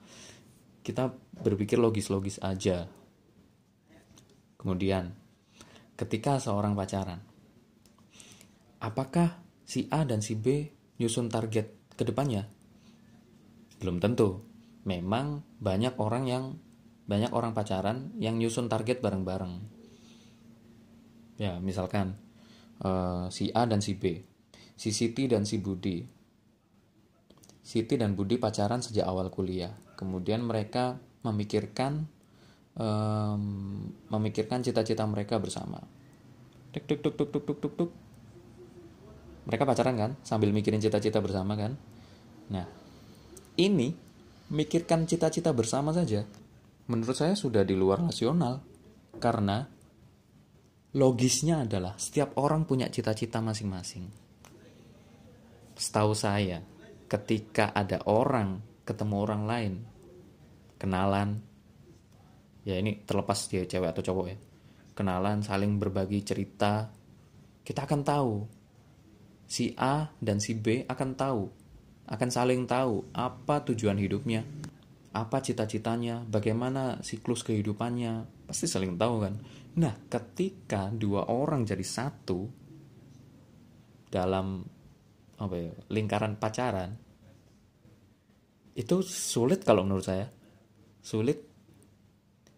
Kita 0.83 1.11
berpikir 1.41 1.79
logis-logis 1.79 2.43
aja. 2.43 2.91
Kemudian 4.59 5.15
ketika 5.95 6.43
seorang 6.43 6.75
pacaran. 6.75 7.23
Apakah 8.83 9.41
si 9.65 9.89
A 9.89 10.05
dan 10.05 10.21
si 10.21 10.37
B 10.37 10.69
nyusun 11.01 11.33
target 11.33 11.97
ke 11.97 12.05
depannya? 12.05 12.45
Belum 13.81 13.97
tentu. 14.03 14.45
Memang 14.85 15.41
banyak 15.65 15.97
orang 15.97 16.29
yang 16.29 16.45
banyak 17.09 17.33
orang 17.33 17.57
pacaran 17.57 18.13
yang 18.21 18.37
nyusun 18.37 18.69
target 18.69 19.01
bareng-bareng. 19.01 19.74
Ya, 21.41 21.59
misalkan 21.59 22.15
uh, 22.83 23.27
si 23.31 23.51
A 23.51 23.67
dan 23.67 23.83
si 23.83 23.99
B, 23.99 24.23
si 24.79 24.95
Siti 24.95 25.27
dan 25.27 25.49
si 25.49 25.59
Budi. 25.59 26.03
Siti 27.65 27.95
dan 27.97 28.15
Budi 28.15 28.37
pacaran 28.37 28.85
sejak 28.85 29.09
awal 29.09 29.33
kuliah. 29.33 29.73
Kemudian 29.99 30.45
mereka 30.45 31.01
memikirkan 31.25 32.05
um, 32.77 33.43
memikirkan 34.13 34.61
cita-cita 34.61 35.03
mereka 35.09 35.41
bersama. 35.41 35.81
Tuk 36.71 36.85
tuk 36.85 37.01
tuk 37.01 37.15
tuk 37.17 37.29
tuk 37.33 37.45
tuk 37.47 37.59
tuk 37.59 37.73
tuk. 37.75 37.91
Mereka 39.49 39.65
pacaran 39.65 39.97
kan 39.97 40.11
sambil 40.23 40.53
mikirin 40.53 40.81
cita-cita 40.83 41.19
bersama 41.25 41.57
kan. 41.57 41.77
Nah, 42.53 42.69
ini 43.57 43.97
mikirkan 44.53 45.09
cita-cita 45.09 45.57
bersama 45.57 45.91
saja 45.97 46.29
menurut 46.85 47.17
saya 47.17 47.33
sudah 47.33 47.65
di 47.65 47.73
luar 47.73 48.05
rasional 48.05 48.61
karena 49.17 49.65
logisnya 50.95 51.67
adalah 51.67 51.99
setiap 51.99 52.39
orang 52.39 52.65
punya 52.65 52.87
cita-cita 52.89 53.43
masing-masing. 53.43 54.07
Setahu 55.75 56.15
saya, 56.15 56.63
ketika 57.11 57.75
ada 57.75 58.03
orang 58.07 58.63
ketemu 58.87 59.15
orang 59.19 59.43
lain, 59.45 59.75
kenalan, 60.79 61.43
ya 62.63 62.79
ini 62.79 63.03
terlepas 63.03 63.51
dia 63.51 63.67
cewek 63.67 63.91
atau 63.91 64.03
cowok 64.03 64.27
ya 64.31 64.39
kenalan 64.95 65.43
saling 65.43 65.77
berbagi 65.77 66.23
cerita 66.23 66.89
kita 67.67 67.85
akan 67.85 68.01
tahu. 68.07 68.35
Si 69.45 69.77
A 69.77 70.09
dan 70.25 70.41
si 70.41 70.57
B 70.57 70.89
akan 70.89 71.11
tahu 71.19 71.45
akan 72.09 72.31
saling 72.33 72.65
tahu 72.65 73.13
apa 73.13 73.61
tujuan 73.69 74.01
hidupnya 74.01 74.41
apa 75.13 75.41
cita-citanya 75.45 76.25
bagaimana 76.25 77.05
siklus 77.05 77.45
kehidupannya. 77.45 78.25
Pasti 78.49 78.65
saling 78.65 78.97
tahu 78.97 79.15
kan 79.21 79.35
nah 79.75 79.95
ketika 80.07 80.91
dua 80.95 81.27
orang 81.27 81.67
jadi 81.67 81.83
satu 81.83 82.47
dalam 84.07 84.63
apa 85.35 85.55
ya 85.59 85.75
lingkaran 85.91 86.39
pacaran 86.39 86.95
itu 88.75 89.03
sulit 89.03 89.67
kalau 89.67 89.83
menurut 89.83 90.07
saya 90.07 90.27
sulit 91.03 91.55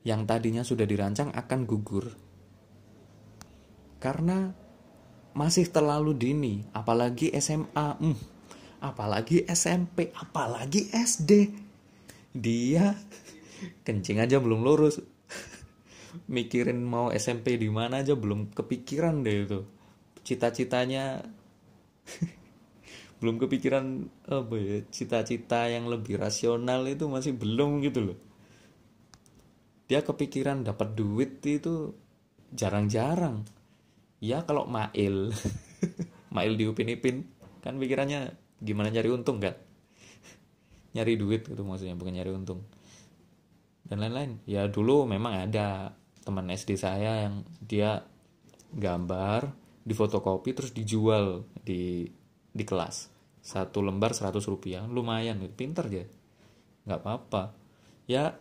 yang 0.07 0.23
tadinya 0.23 0.63
sudah 0.63 0.87
dirancang 0.87 1.35
akan 1.35 1.61
gugur. 1.67 2.15
Karena 3.99 4.55
masih 5.35 5.67
terlalu 5.75 6.15
dini, 6.15 6.55
apalagi 6.71 7.35
SMA, 7.43 7.99
hmm, 7.99 8.17
apalagi 8.87 9.43
SMP, 9.51 10.15
apalagi 10.15 10.95
SD. 10.95 11.51
Dia 12.39 12.95
kencing 13.83 14.23
aja 14.23 14.39
belum 14.39 14.63
lurus. 14.63 15.03
Mikirin 16.27 16.81
mau 16.83 17.13
SMP 17.13 17.61
di 17.61 17.69
mana 17.69 18.01
aja 18.01 18.17
belum 18.17 18.53
kepikiran 18.57 19.23
deh 19.23 19.37
itu. 19.45 19.61
Cita-citanya 20.27 21.23
belum 23.21 23.41
kepikiran 23.41 23.85
apa 24.29 24.55
ya 24.61 24.77
cita-cita 24.93 25.73
yang 25.73 25.89
lebih 25.89 26.21
rasional 26.21 26.85
itu 26.85 27.09
masih 27.09 27.37
belum 27.37 27.81
gitu 27.85 28.13
loh. 28.13 28.19
Dia 29.87 30.03
kepikiran 30.03 30.67
dapat 30.67 30.99
duit 30.99 31.41
itu 31.47 31.95
jarang-jarang. 32.53 33.47
Ya 34.19 34.43
kalau 34.43 34.67
mail 34.67 35.31
mail 36.35 36.53
di 36.59 36.65
Upin 36.67 36.91
Ipin 36.91 37.29
kan 37.63 37.79
pikirannya 37.79 38.35
gimana 38.61 38.91
nyari 38.91 39.09
untung 39.13 39.39
kan? 39.39 39.55
Nyari 40.97 41.15
duit 41.21 41.45
itu 41.47 41.63
maksudnya 41.63 41.95
bukan 41.95 42.17
nyari 42.17 42.31
untung. 42.33 42.65
Dan 43.87 44.03
lain-lain. 44.03 44.43
Ya 44.49 44.67
dulu 44.67 45.07
memang 45.07 45.47
ada 45.47 45.95
teman 46.27 46.51
SD 46.51 46.75
saya 46.75 47.31
yang 47.31 47.47
dia 47.63 48.03
gambar 48.75 49.55
di 49.87 49.95
fotokopi 49.95 50.51
terus 50.59 50.75
dijual 50.75 51.47
di 51.63 52.03
di 52.51 52.65
kelas. 52.67 53.15
Satu 53.47 53.79
lembar 53.79 54.11
100 54.11 54.43
rupiah 54.51 54.83
lumayan 54.91 55.39
pinter 55.55 55.87
aja 55.87 56.03
nggak 56.87 57.01
apa-apa. 57.03 57.55
Ya 58.11 58.39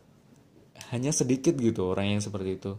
hanya 0.89 1.13
sedikit 1.13 1.53
gitu 1.57 1.93
orang 1.93 2.17
yang 2.17 2.21
seperti 2.21 2.57
itu. 2.57 2.73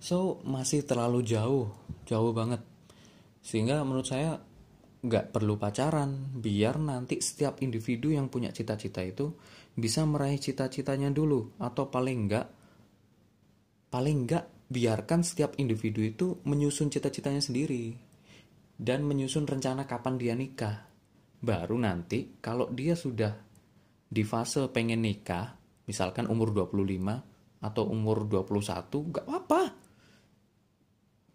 So 0.00 0.40
masih 0.44 0.84
terlalu 0.84 1.24
jauh 1.24 1.68
jauh 2.08 2.32
banget. 2.32 2.60
Sehingga 3.44 3.84
menurut 3.84 4.08
saya 4.08 4.40
nggak 5.04 5.32
perlu 5.32 5.60
pacaran. 5.60 6.32
Biar 6.40 6.80
nanti 6.80 7.20
setiap 7.20 7.60
individu 7.60 8.12
yang 8.12 8.32
punya 8.32 8.52
cita-cita 8.52 9.04
itu 9.04 9.32
bisa 9.76 10.04
meraih 10.04 10.40
cita-citanya 10.40 11.12
dulu. 11.12 11.56
Atau 11.60 11.88
paling 11.88 12.28
enggak 12.28 12.63
paling 13.94 14.26
enggak 14.26 14.50
biarkan 14.66 15.22
setiap 15.22 15.54
individu 15.54 16.02
itu 16.02 16.42
menyusun 16.42 16.90
cita-citanya 16.90 17.38
sendiri 17.38 17.94
dan 18.74 19.06
menyusun 19.06 19.46
rencana 19.46 19.86
kapan 19.86 20.18
dia 20.18 20.34
nikah. 20.34 20.90
Baru 21.38 21.78
nanti 21.78 22.34
kalau 22.42 22.74
dia 22.74 22.98
sudah 22.98 23.38
di 24.10 24.26
fase 24.26 24.66
pengen 24.74 25.06
nikah 25.06 25.54
misalkan 25.86 26.26
umur 26.26 26.50
25 26.50 27.62
atau 27.62 27.86
umur 27.86 28.26
21 28.26 29.14
nggak 29.14 29.26
apa-apa. 29.30 29.62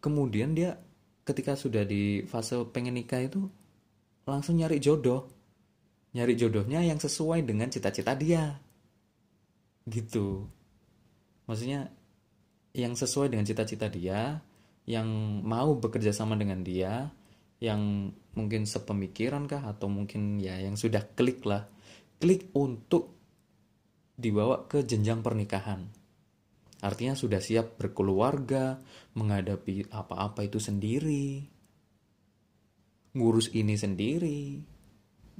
Kemudian 0.04 0.52
dia 0.52 0.76
ketika 1.24 1.56
sudah 1.56 1.88
di 1.88 2.28
fase 2.28 2.60
pengen 2.76 3.00
nikah 3.00 3.24
itu 3.24 3.48
langsung 4.28 4.60
nyari 4.60 4.84
jodoh. 4.84 5.32
Nyari 6.12 6.36
jodohnya 6.36 6.84
yang 6.84 7.00
sesuai 7.00 7.40
dengan 7.48 7.72
cita-cita 7.72 8.20
dia. 8.20 8.60
Gitu. 9.88 10.44
Maksudnya 11.48 11.99
yang 12.74 12.94
sesuai 12.94 13.34
dengan 13.34 13.46
cita-cita 13.46 13.90
dia 13.90 14.42
yang 14.90 15.08
mau 15.46 15.78
bekerja 15.78 16.14
sama 16.14 16.38
dengan 16.38 16.62
dia 16.66 17.10
yang 17.60 18.14
mungkin 18.34 18.64
sepemikiran 18.64 19.46
kah 19.50 19.68
atau 19.68 19.92
mungkin 19.92 20.40
ya 20.40 20.56
yang 20.58 20.80
sudah 20.80 21.04
klik 21.18 21.44
lah 21.44 21.68
klik 22.20 22.52
untuk 22.54 23.16
dibawa 24.20 24.68
ke 24.68 24.84
jenjang 24.84 25.24
pernikahan. 25.24 25.88
Artinya 26.84 27.16
sudah 27.16 27.40
siap 27.40 27.80
berkeluarga, 27.80 28.80
menghadapi 29.16 29.92
apa-apa 29.92 30.48
itu 30.48 30.60
sendiri, 30.60 31.44
ngurus 33.16 33.52
ini 33.56 33.76
sendiri. 33.80 34.60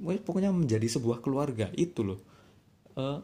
Pokoknya 0.00 0.52
menjadi 0.52 0.88
sebuah 0.88 1.20
keluarga 1.20 1.68
itu 1.76 2.00
loh. 2.04 2.20
Uh, 2.96 3.20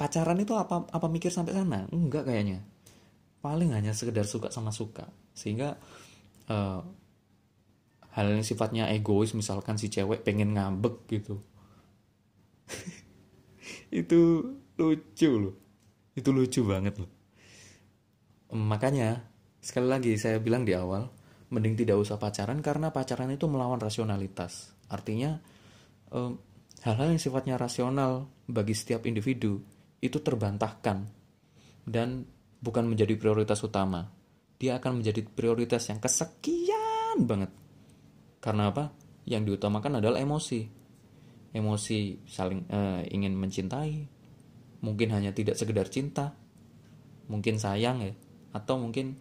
pacaran 0.00 0.40
itu 0.40 0.56
apa 0.56 0.88
apa 0.88 1.06
mikir 1.08 1.28
sampai 1.28 1.52
sana? 1.52 1.84
Enggak 1.92 2.28
kayaknya. 2.28 2.64
Paling 3.42 3.74
hanya 3.74 3.90
sekedar 3.90 4.24
suka 4.24 4.54
sama 4.54 4.70
suka. 4.70 5.10
Sehingga 5.34 5.74
uh, 6.46 6.80
hal 8.14 8.26
yang 8.30 8.46
sifatnya 8.46 8.86
egois 8.94 9.34
misalkan 9.34 9.76
si 9.76 9.90
cewek 9.90 10.22
pengen 10.22 10.54
ngambek 10.54 11.10
gitu. 11.10 11.42
Itu 13.90 14.20
lucu 14.78 15.30
loh. 15.34 15.54
Itu 16.14 16.30
lucu 16.30 16.62
banget 16.62 17.02
loh. 17.02 17.10
Makanya 18.52 19.26
sekali 19.58 19.88
lagi 19.88 20.12
saya 20.20 20.36
bilang 20.38 20.68
di 20.68 20.76
awal 20.76 21.08
mending 21.52 21.84
tidak 21.84 22.00
usah 22.00 22.16
pacaran 22.16 22.64
karena 22.64 22.88
pacaran 22.88 23.28
itu 23.28 23.44
melawan 23.44 23.76
rasionalitas. 23.76 24.72
Artinya 24.88 25.36
hal-hal 26.84 27.08
yang 27.12 27.20
sifatnya 27.20 27.60
rasional 27.60 28.28
bagi 28.48 28.72
setiap 28.72 29.04
individu 29.04 29.60
itu 30.00 30.18
terbantahkan. 30.20 31.08
Dan 31.84 32.24
bukan 32.62 32.86
menjadi 32.86 33.18
prioritas 33.18 33.58
utama. 33.66 34.06
Dia 34.56 34.78
akan 34.78 35.02
menjadi 35.02 35.26
prioritas 35.26 35.90
yang 35.90 35.98
kesekian 35.98 37.26
banget. 37.26 37.50
Karena 38.38 38.70
apa? 38.70 38.94
Yang 39.26 39.52
diutamakan 39.52 39.98
adalah 39.98 40.22
emosi. 40.22 40.70
Emosi 41.52 42.22
saling 42.22 42.70
eh, 42.70 43.02
ingin 43.10 43.34
mencintai. 43.34 44.06
Mungkin 44.86 45.08
hanya 45.10 45.34
tidak 45.34 45.58
sekedar 45.58 45.90
cinta. 45.90 46.30
Mungkin 47.26 47.58
sayang 47.58 48.06
ya. 48.06 48.14
Atau 48.54 48.78
mungkin 48.78 49.18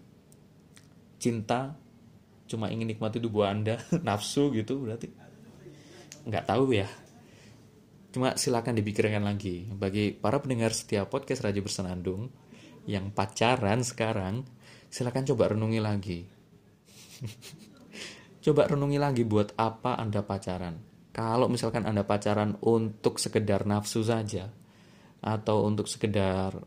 cinta 1.18 1.74
cuma 2.46 2.70
ingin 2.70 2.94
nikmati 2.94 3.18
tubuh 3.18 3.50
anda. 3.50 3.82
Nafsu 4.06 4.54
gitu 4.54 4.86
berarti. 4.86 5.10
Nggak 6.30 6.46
tahu 6.46 6.78
ya. 6.78 6.86
Cuma 8.14 8.38
silakan 8.38 8.78
dipikirkan 8.78 9.26
lagi. 9.26 9.66
Bagi 9.74 10.14
para 10.14 10.38
pendengar 10.38 10.70
setiap 10.70 11.10
podcast 11.10 11.42
Raja 11.42 11.58
Bersenandung 11.66 12.30
yang 12.86 13.14
pacaran 13.14 13.86
sekarang 13.86 14.46
silakan 14.92 15.26
coba 15.28 15.54
renungi 15.54 15.80
lagi. 15.82 16.20
Coba 18.42 18.66
renungi 18.66 18.98
lagi 18.98 19.22
buat 19.22 19.54
apa 19.54 20.02
anda 20.02 20.26
pacaran. 20.26 20.82
Kalau 21.14 21.46
misalkan 21.46 21.86
anda 21.86 22.02
pacaran 22.02 22.58
untuk 22.66 23.22
sekedar 23.22 23.70
nafsu 23.70 24.02
saja 24.02 24.50
atau 25.22 25.70
untuk 25.70 25.86
sekedar 25.86 26.58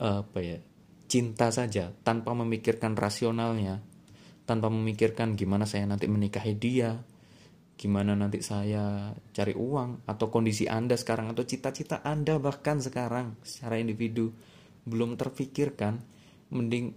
apa 0.00 0.38
ya 0.40 0.56
cinta 1.04 1.52
saja 1.52 1.92
tanpa 2.00 2.32
memikirkan 2.32 2.96
rasionalnya 2.96 3.84
tanpa 4.48 4.72
memikirkan 4.72 5.36
gimana 5.36 5.68
saya 5.68 5.84
nanti 5.84 6.08
menikahi 6.08 6.56
dia 6.56 6.96
gimana 7.76 8.16
nanti 8.16 8.40
saya 8.40 9.12
cari 9.32 9.52
uang 9.52 10.08
atau 10.08 10.26
kondisi 10.32 10.64
anda 10.64 10.96
sekarang 10.96 11.36
atau 11.36 11.44
cita-cita 11.44 12.00
anda 12.00 12.40
bahkan 12.40 12.80
sekarang 12.80 13.36
secara 13.44 13.76
individu 13.76 14.32
belum 14.84 15.16
terpikirkan 15.16 16.00
mending 16.50 16.92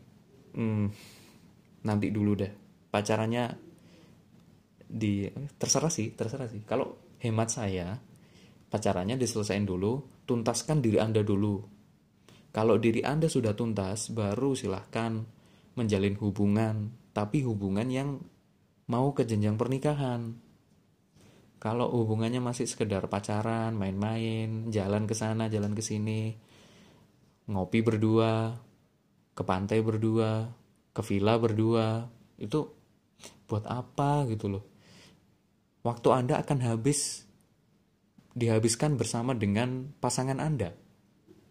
hmm, 0.56 0.86
nanti 1.86 2.08
dulu 2.10 2.32
deh. 2.38 2.52
Pacarannya 2.90 3.46
di 4.94 5.26
terserah 5.58 5.90
sih 5.90 6.14
terserah 6.14 6.48
sih. 6.48 6.62
Kalau 6.64 7.18
hemat 7.20 7.50
saya 7.50 7.98
pacarannya 8.70 9.18
diselesaikan 9.18 9.66
dulu 9.66 10.24
tuntaskan 10.26 10.82
diri 10.82 10.98
anda 11.02 11.22
dulu. 11.22 11.62
Kalau 12.54 12.78
diri 12.78 13.02
anda 13.02 13.26
sudah 13.26 13.58
tuntas 13.58 14.14
baru 14.14 14.54
silahkan 14.54 15.26
menjalin 15.74 16.14
hubungan 16.22 16.94
tapi 17.14 17.42
hubungan 17.42 17.90
yang 17.90 18.22
mau 18.90 19.14
ke 19.14 19.26
jenjang 19.26 19.58
pernikahan. 19.58 20.38
Kalau 21.58 21.88
hubungannya 21.96 22.44
masih 22.44 22.68
sekedar 22.68 23.08
pacaran 23.08 23.72
main-main 23.74 24.68
jalan 24.70 25.08
ke 25.08 25.16
sana 25.16 25.48
jalan 25.48 25.72
ke 25.72 25.80
sini 25.80 26.36
ngopi 27.50 27.84
berdua 27.84 28.56
ke 29.34 29.44
pantai 29.44 29.82
berdua 29.82 30.54
ke 30.94 31.02
villa 31.02 31.36
berdua. 31.42 32.08
Itu 32.38 32.70
buat 33.50 33.66
apa 33.66 34.30
gitu 34.30 34.48
loh. 34.48 34.64
Waktu 35.84 36.08
anda 36.16 36.40
akan 36.40 36.64
habis 36.64 37.28
dihabiskan 38.34 38.96
bersama 38.96 39.36
dengan 39.36 39.92
pasangan 40.00 40.40
anda. 40.40 40.72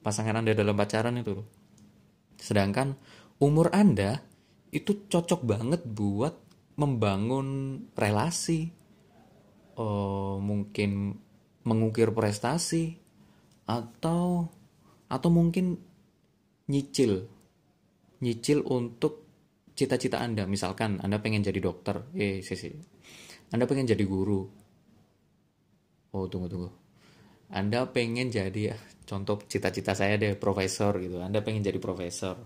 Pasangan 0.03 0.41
anda 0.41 0.57
dalam 0.57 0.75
pacaran 0.75 1.21
itu 1.21 1.43
loh. 1.43 1.47
Sedangkan 2.41 2.97
umur 3.39 3.71
anda 3.71 4.25
itu 4.73 5.07
cocok 5.07 5.45
banget 5.45 5.85
buat 5.85 6.35
membangun 6.81 7.79
relasi. 7.95 8.73
Oh, 9.77 10.43
mungkin 10.43 11.17
mengukir 11.63 12.11
prestasi 12.11 12.99
atau 13.69 14.51
atau 15.13 15.29
mungkin 15.29 15.77
nyicil 16.73 17.29
nyicil 18.23 18.65
untuk 18.65 19.27
cita-cita 19.75 20.23
Anda. 20.23 20.47
Misalkan 20.47 21.03
Anda 21.03 21.19
pengen 21.19 21.43
jadi 21.43 21.59
dokter, 21.59 22.07
eh 22.15 22.41
sih. 22.41 22.73
Anda 23.53 23.67
pengen 23.67 23.91
jadi 23.91 24.05
guru. 24.07 24.47
Oh, 26.15 26.25
tunggu 26.31 26.49
tunggu. 26.49 26.71
Anda 27.53 27.85
pengen 27.85 28.33
jadi 28.33 28.73
contoh 29.05 29.45
cita-cita 29.45 29.93
saya 29.93 30.17
deh 30.17 30.39
profesor 30.39 30.97
gitu. 30.97 31.21
Anda 31.21 31.45
pengen 31.45 31.61
jadi 31.61 31.77
profesor. 31.77 32.41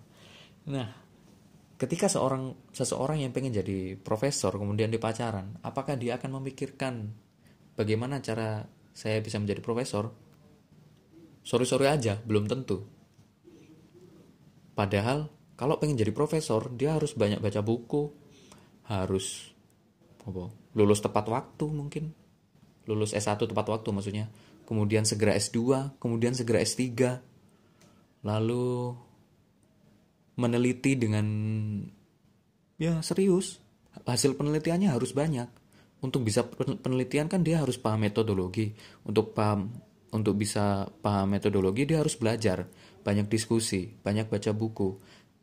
Nah, 0.67 0.89
ketika 1.79 2.11
seorang 2.11 2.73
seseorang 2.75 3.23
yang 3.23 3.31
pengen 3.31 3.55
jadi 3.55 3.95
profesor 4.01 4.57
kemudian 4.57 4.91
di 4.91 4.99
pacaran, 4.99 5.63
apakah 5.63 5.95
dia 5.95 6.19
akan 6.19 6.43
memikirkan 6.43 7.07
bagaimana 7.79 8.19
cara 8.19 8.67
saya 8.97 9.23
bisa 9.23 9.39
menjadi 9.39 9.63
profesor? 9.63 10.26
Sorry-sorry 11.47 11.87
aja, 11.87 12.19
belum 12.27 12.51
tentu. 12.51 12.83
Padahal 14.75 15.31
kalau 15.55 15.79
pengen 15.79 15.95
jadi 15.95 16.11
profesor 16.11 16.69
dia 16.75 16.99
harus 16.99 17.15
banyak 17.15 17.39
baca 17.39 17.63
buku. 17.63 18.11
Harus 18.91 19.55
apa 20.27 20.51
lulus 20.75 20.99
tepat 20.99 21.31
waktu 21.31 21.65
mungkin. 21.71 22.11
Lulus 22.91 23.15
S1 23.15 23.47
tepat 23.47 23.67
waktu 23.71 23.89
maksudnya. 23.95 24.27
Kemudian 24.67 25.07
segera 25.07 25.39
S2 25.39 25.95
kemudian 26.03 26.35
segera 26.35 26.59
S3 26.59 26.83
lalu 28.27 28.91
meneliti 30.35 30.99
dengan 30.99 31.27
ya 32.75 32.99
serius. 33.07 33.63
Hasil 34.03 34.35
penelitiannya 34.35 34.91
harus 34.91 35.15
banyak. 35.15 35.47
Untuk 36.03 36.27
bisa 36.27 36.45
penelitian 36.83 37.31
kan 37.31 37.41
dia 37.41 37.63
harus 37.63 37.79
paham 37.79 38.03
metodologi. 38.03 38.75
Untuk 39.07 39.33
paham 39.33 39.73
untuk 40.15 40.39
bisa 40.39 40.87
paham 41.03 41.35
metodologi 41.35 41.89
dia 41.89 42.03
harus 42.03 42.15
belajar 42.15 42.67
banyak 43.03 43.27
diskusi 43.27 43.91
banyak 44.03 44.31
baca 44.31 44.51
buku 44.55 44.95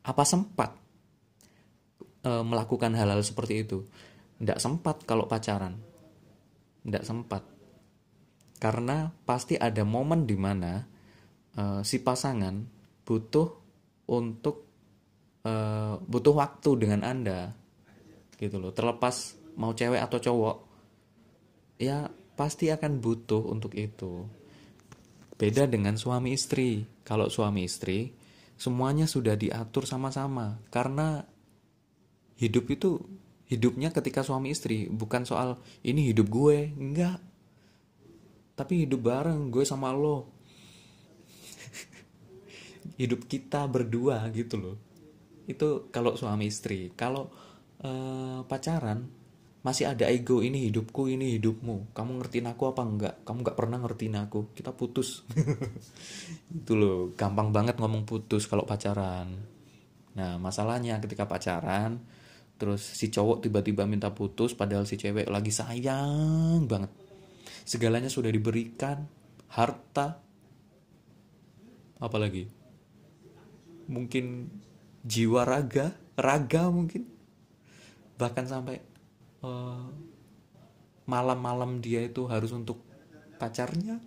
apa 0.03 0.23
sempat 0.27 0.83
e, 2.23 2.31
melakukan 2.41 2.95
hal-hal 2.95 3.21
seperti 3.21 3.67
itu? 3.67 3.83
Tidak 4.39 4.57
sempat 4.57 5.03
kalau 5.03 5.27
pacaran. 5.27 5.75
Tidak 6.83 7.03
sempat. 7.03 7.43
Karena 8.57 9.11
pasti 9.27 9.59
ada 9.59 9.83
momen 9.83 10.23
di 10.23 10.35
mana 10.39 10.79
e, 11.53 11.63
si 11.83 11.99
pasangan 11.99 12.55
butuh 13.03 13.47
untuk 14.09 14.55
e, 15.43 15.53
butuh 15.99 16.33
waktu 16.33 16.69
dengan 16.79 17.03
Anda. 17.03 17.51
Gitu 18.39 18.57
loh. 18.57 18.71
Terlepas 18.71 19.39
mau 19.59 19.71
cewek 19.71 20.01
atau 20.01 20.17
cowok, 20.17 20.57
ya 21.77 22.09
pasti 22.33 22.73
akan 22.73 22.97
butuh 22.97 23.45
untuk 23.53 23.77
itu. 23.77 24.25
Beda 25.43 25.67
dengan 25.67 25.99
suami 25.99 26.39
istri. 26.39 26.87
Kalau 27.03 27.27
suami 27.27 27.67
istri, 27.67 28.15
semuanya 28.55 29.11
sudah 29.11 29.35
diatur 29.35 29.83
sama-sama. 29.83 30.63
Karena 30.71 31.19
hidup 32.39 32.71
itu 32.71 33.03
hidupnya 33.51 33.91
ketika 33.91 34.23
suami 34.23 34.55
istri. 34.55 34.87
Bukan 34.87 35.27
soal 35.27 35.59
ini 35.83 36.15
hidup 36.15 36.31
gue. 36.31 36.71
Enggak. 36.79 37.19
Tapi 38.55 38.87
hidup 38.87 39.03
bareng 39.03 39.51
gue 39.51 39.67
sama 39.67 39.91
lo. 39.91 40.31
Hidup 43.03 43.27
kita 43.27 43.67
berdua 43.67 44.23
gitu 44.31 44.55
loh. 44.55 44.77
Itu 45.43 45.91
kalau 45.91 46.15
suami 46.15 46.47
istri. 46.47 46.95
Kalau 46.95 47.27
uh, 47.83 48.47
pacaran 48.47 49.11
masih 49.63 49.87
ada 49.87 50.11
ego 50.11 50.43
ini 50.43 50.67
hidupku 50.67 51.07
ini 51.07 51.39
hidupmu. 51.39 51.95
Kamu 51.95 52.19
ngertiin 52.19 52.51
aku 52.51 52.63
apa 52.67 52.83
enggak? 52.83 53.15
Kamu 53.23 53.47
nggak 53.47 53.57
pernah 53.57 53.79
ngertiin 53.79 54.19
aku. 54.19 54.51
Kita 54.51 54.75
putus. 54.75 55.23
Itu 56.59 56.75
loh 56.75 57.15
gampang 57.15 57.55
banget 57.55 57.79
ngomong 57.79 58.03
putus 58.03 58.43
kalau 58.51 58.67
pacaran. 58.67 59.31
Nah 60.19 60.35
masalahnya 60.35 60.99
ketika 60.99 61.23
pacaran 61.23 62.03
terus 62.59 62.83
si 62.83 63.09
cowok 63.09 63.43
tiba-tiba 63.47 63.87
minta 63.87 64.13
putus 64.13 64.53
padahal 64.53 64.83
si 64.83 64.99
cewek 64.99 65.31
lagi 65.31 65.55
sayang 65.55 66.67
banget. 66.67 66.91
Segalanya 67.63 68.11
sudah 68.11 68.35
diberikan 68.35 69.07
harta. 69.47 70.19
Apalagi? 72.03 72.51
Mungkin 73.87 74.51
jiwa 75.07 75.47
raga 75.47 75.95
raga 76.19 76.67
mungkin. 76.67 77.07
Bahkan 78.19 78.43
sampai 78.43 78.92
eh, 79.43 79.83
malam-malam 81.03 81.83
dia 81.83 81.99
itu 82.03 82.25
harus 82.31 82.55
untuk 82.55 82.81
pacarnya. 83.35 83.99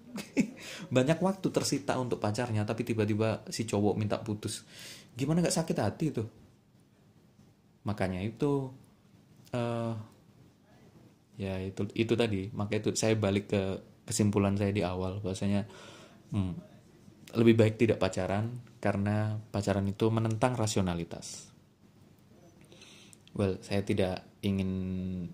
Banyak 0.97 1.21
waktu 1.21 1.49
tersita 1.53 2.01
untuk 2.01 2.17
pacarnya 2.19 2.65
tapi 2.65 2.83
tiba-tiba 2.89 3.45
si 3.53 3.69
cowok 3.69 3.95
minta 4.01 4.17
putus. 4.21 4.65
Gimana 5.13 5.45
gak 5.45 5.57
sakit 5.57 5.77
hati 5.77 6.09
tuh 6.13 6.29
makanya 7.87 8.19
itu 8.19 8.75
uh, 9.55 9.95
ya 11.39 11.63
itu 11.63 11.87
itu 11.95 12.15
tadi. 12.19 12.51
Maka 12.51 12.83
itu 12.83 12.91
saya 12.99 13.15
balik 13.15 13.55
ke 13.55 13.63
kesimpulan 14.05 14.59
saya 14.59 14.75
di 14.75 14.83
awal 14.83 15.23
bahwasanya 15.23 15.65
hmm, 16.35 16.53
lebih 17.39 17.55
baik 17.55 17.75
tidak 17.79 18.03
pacaran 18.03 18.59
karena 18.83 19.39
pacaran 19.55 19.87
itu 19.87 20.11
menentang 20.11 20.59
rasionalitas. 20.59 21.55
Well 23.39 23.63
saya 23.63 23.87
tidak 23.87 24.27
ingin 24.47 24.71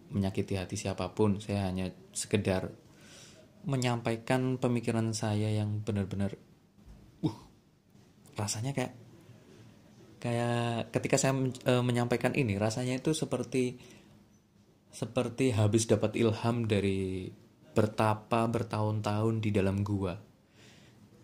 menyakiti 0.09 0.57
hati 0.57 0.81
siapa 0.81 1.13
pun 1.13 1.39
saya 1.39 1.69
hanya 1.69 1.93
sekedar 2.17 2.73
menyampaikan 3.69 4.59
pemikiran 4.59 5.15
saya 5.15 5.53
yang 5.53 5.85
benar-benar 5.85 6.35
uh 7.23 7.39
rasanya 8.35 8.75
kayak 8.75 8.97
kayak 10.19 10.91
ketika 10.91 11.21
saya 11.21 11.37
eh, 11.45 11.83
menyampaikan 11.85 12.35
ini 12.35 12.59
rasanya 12.59 12.99
itu 12.99 13.15
seperti 13.15 13.79
seperti 14.93 15.57
habis 15.57 15.89
dapat 15.89 16.21
ilham 16.21 16.69
dari 16.69 17.33
bertapa 17.73 18.45
bertahun-tahun 18.53 19.41
di 19.41 19.51
dalam 19.51 19.81
gua. 19.81 20.21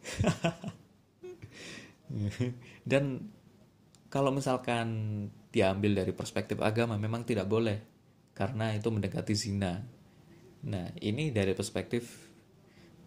Dan 2.90 3.28
kalau 4.08 4.32
misalkan 4.32 4.88
diambil 5.48 6.04
dari 6.04 6.12
perspektif 6.12 6.60
agama 6.60 7.00
memang 7.00 7.24
tidak 7.24 7.48
boleh 7.48 7.78
karena 8.36 8.70
itu 8.76 8.88
mendekati 8.92 9.34
zina. 9.34 9.74
Nah 10.68 10.86
ini 11.02 11.34
dari 11.34 11.56
perspektif 11.56 12.06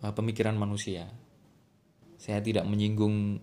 uh, 0.04 0.12
pemikiran 0.12 0.58
manusia. 0.58 1.08
Saya 2.22 2.38
tidak 2.38 2.70
menyinggung 2.70 3.42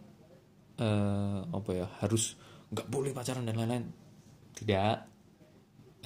eh, 0.78 1.40
apa 1.50 1.70
ya 1.74 1.90
harus 1.98 2.38
nggak 2.70 2.86
boleh 2.86 3.10
pacaran 3.10 3.42
dan 3.42 3.58
lain-lain. 3.58 3.90
Tidak. 4.54 4.96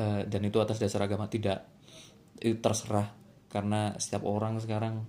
Eh, 0.01 0.23
dan 0.25 0.41
itu 0.41 0.57
atas 0.57 0.81
dasar 0.81 1.05
agama 1.05 1.29
tidak 1.29 1.69
itu 2.41 2.57
terserah. 2.65 3.13
Karena 3.53 3.93
setiap 4.01 4.25
orang 4.25 4.57
sekarang 4.57 5.05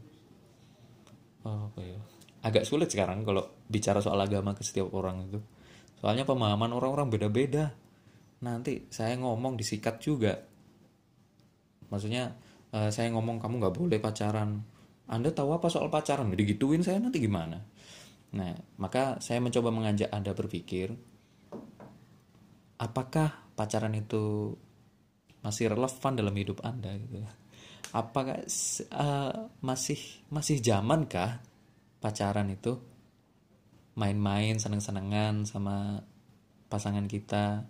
oh, 1.48 1.72
apa 1.72 1.80
ya 1.80 2.00
agak 2.44 2.68
sulit 2.68 2.92
sekarang 2.92 3.24
kalau 3.24 3.64
bicara 3.72 4.04
soal 4.04 4.20
agama 4.20 4.52
ke 4.52 4.68
setiap 4.68 4.92
orang 4.92 5.32
itu 5.32 5.40
soalnya 6.04 6.28
pemahaman 6.28 6.76
orang-orang 6.76 7.08
beda-beda. 7.08 7.72
Nanti 8.44 8.92
saya 8.92 9.16
ngomong 9.16 9.56
disikat 9.56 10.04
juga. 10.04 10.36
Maksudnya 11.88 12.36
eh, 12.76 12.92
saya 12.92 13.08
ngomong 13.16 13.40
kamu 13.40 13.64
nggak 13.64 13.76
boleh 13.80 14.00
pacaran. 14.04 14.60
Anda 15.08 15.32
tahu 15.32 15.56
apa 15.56 15.72
soal 15.72 15.88
pacaran? 15.88 16.28
Digituin 16.36 16.84
saya 16.84 17.00
nanti 17.00 17.24
gimana? 17.24 17.56
Nah 18.36 18.52
maka 18.84 19.24
saya 19.24 19.40
mencoba 19.40 19.72
mengajak 19.72 20.12
anda 20.12 20.36
berpikir 20.36 20.92
apakah 22.84 23.56
pacaran 23.56 23.96
itu 23.96 24.52
masih 25.40 25.72
relevan 25.72 26.20
dalam 26.20 26.36
hidup 26.36 26.60
anda 26.68 26.92
gitu? 27.00 27.24
Apakah 27.96 28.44
uh, 28.92 29.48
masih 29.64 30.00
masih 30.28 30.60
zamankah 30.60 31.40
pacaran 32.04 32.52
itu 32.52 32.76
main-main 33.94 34.58
seneng-senengan 34.58 35.46
sama 35.46 36.02
pasangan 36.70 37.06
kita. 37.06 37.68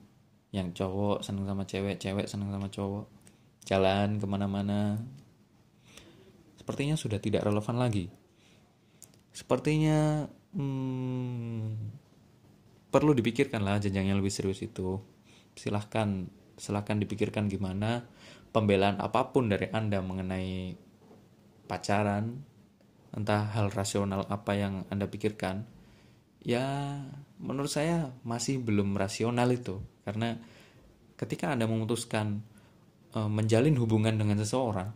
Yang 0.53 0.85
cowok 0.85 1.25
seneng 1.25 1.49
sama 1.49 1.65
cewek 1.65 1.97
cewek 1.97 2.29
seneng 2.29 2.53
sama 2.53 2.69
cowok. 2.69 3.05
Jalan 3.65 4.21
ke 4.21 4.25
mana-mana. 4.29 5.01
Sepertinya 6.59 6.95
sudah 6.95 7.17
tidak 7.17 7.43
relevan 7.43 7.75
lagi. 7.81 8.07
Sepertinya 9.33 10.29
hmm, 10.53 11.63
perlu 12.93 13.17
dipikirkan 13.17 13.65
lah 13.65 13.81
jenjang 13.81 14.13
yang 14.13 14.21
lebih 14.21 14.29
serius 14.29 14.61
itu. 14.61 15.01
Silahkan 15.57 16.29
silahkan 16.53 17.01
dipikirkan 17.01 17.49
gimana 17.49 18.05
pembelaan 18.53 19.01
apa 19.01 19.33
pun 19.33 19.49
dari 19.49 19.67
anda 19.73 19.99
mengenai 20.05 20.77
pacaran 21.65 22.45
entah 23.13 23.49
hal 23.53 23.73
rasional 23.73 24.25
apa 24.29 24.53
yang 24.53 24.85
anda 24.93 25.09
pikirkan 25.09 25.65
ya 26.43 26.99
menurut 27.39 27.71
saya 27.71 28.11
masih 28.27 28.59
belum 28.59 28.95
rasional 28.95 29.49
itu. 29.51 29.79
Karena 30.03 30.35
ketika 31.15 31.55
anda 31.55 31.65
memutuskan 31.65 32.43
e, 33.15 33.19
menjalin 33.27 33.75
hubungan 33.79 34.15
dengan 34.19 34.39
seseorang 34.43 34.91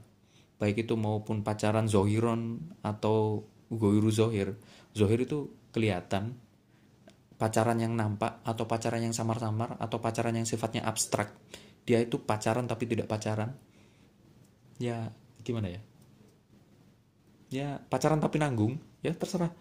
baik 0.57 0.89
itu 0.89 0.97
maupun 0.97 1.45
pacaran 1.45 1.85
zohiron 1.85 2.73
atau 2.81 3.45
goiru 3.69 4.09
zohir 4.09 4.57
zohir 4.97 5.21
itu 5.21 5.53
kelihatan 5.69 6.33
pacaran 7.37 7.77
yang 7.77 7.93
nampak 7.93 8.41
atau 8.41 8.65
pacaran 8.65 9.05
yang 9.05 9.13
samar-samar 9.13 9.77
atau 9.77 10.01
pacaran 10.01 10.33
yang 10.33 10.49
sifatnya 10.49 10.81
abstrak. 10.81 11.29
Dia 11.85 12.01
itu 12.01 12.17
pacaran 12.17 12.65
tapi 12.65 12.89
tidak 12.89 13.05
pacaran. 13.05 13.53
Ya 14.81 15.13
gimana 15.45 15.69
ya? 15.69 15.81
Ya 17.53 17.67
pacaran 17.85 18.17
tapi 18.17 18.41
nanggung. 18.41 18.81
Ya 19.05 19.13
terserah 19.13 19.53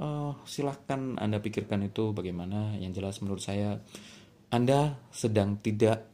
uh, 0.00 0.32
silahkan 0.44 1.16
anda 1.20 1.40
pikirkan 1.40 1.86
itu 1.86 2.12
bagaimana. 2.12 2.76
Yang 2.80 3.02
jelas 3.02 3.16
menurut 3.24 3.42
saya 3.42 3.80
anda 4.52 5.00
sedang 5.12 5.58
tidak 5.60 6.06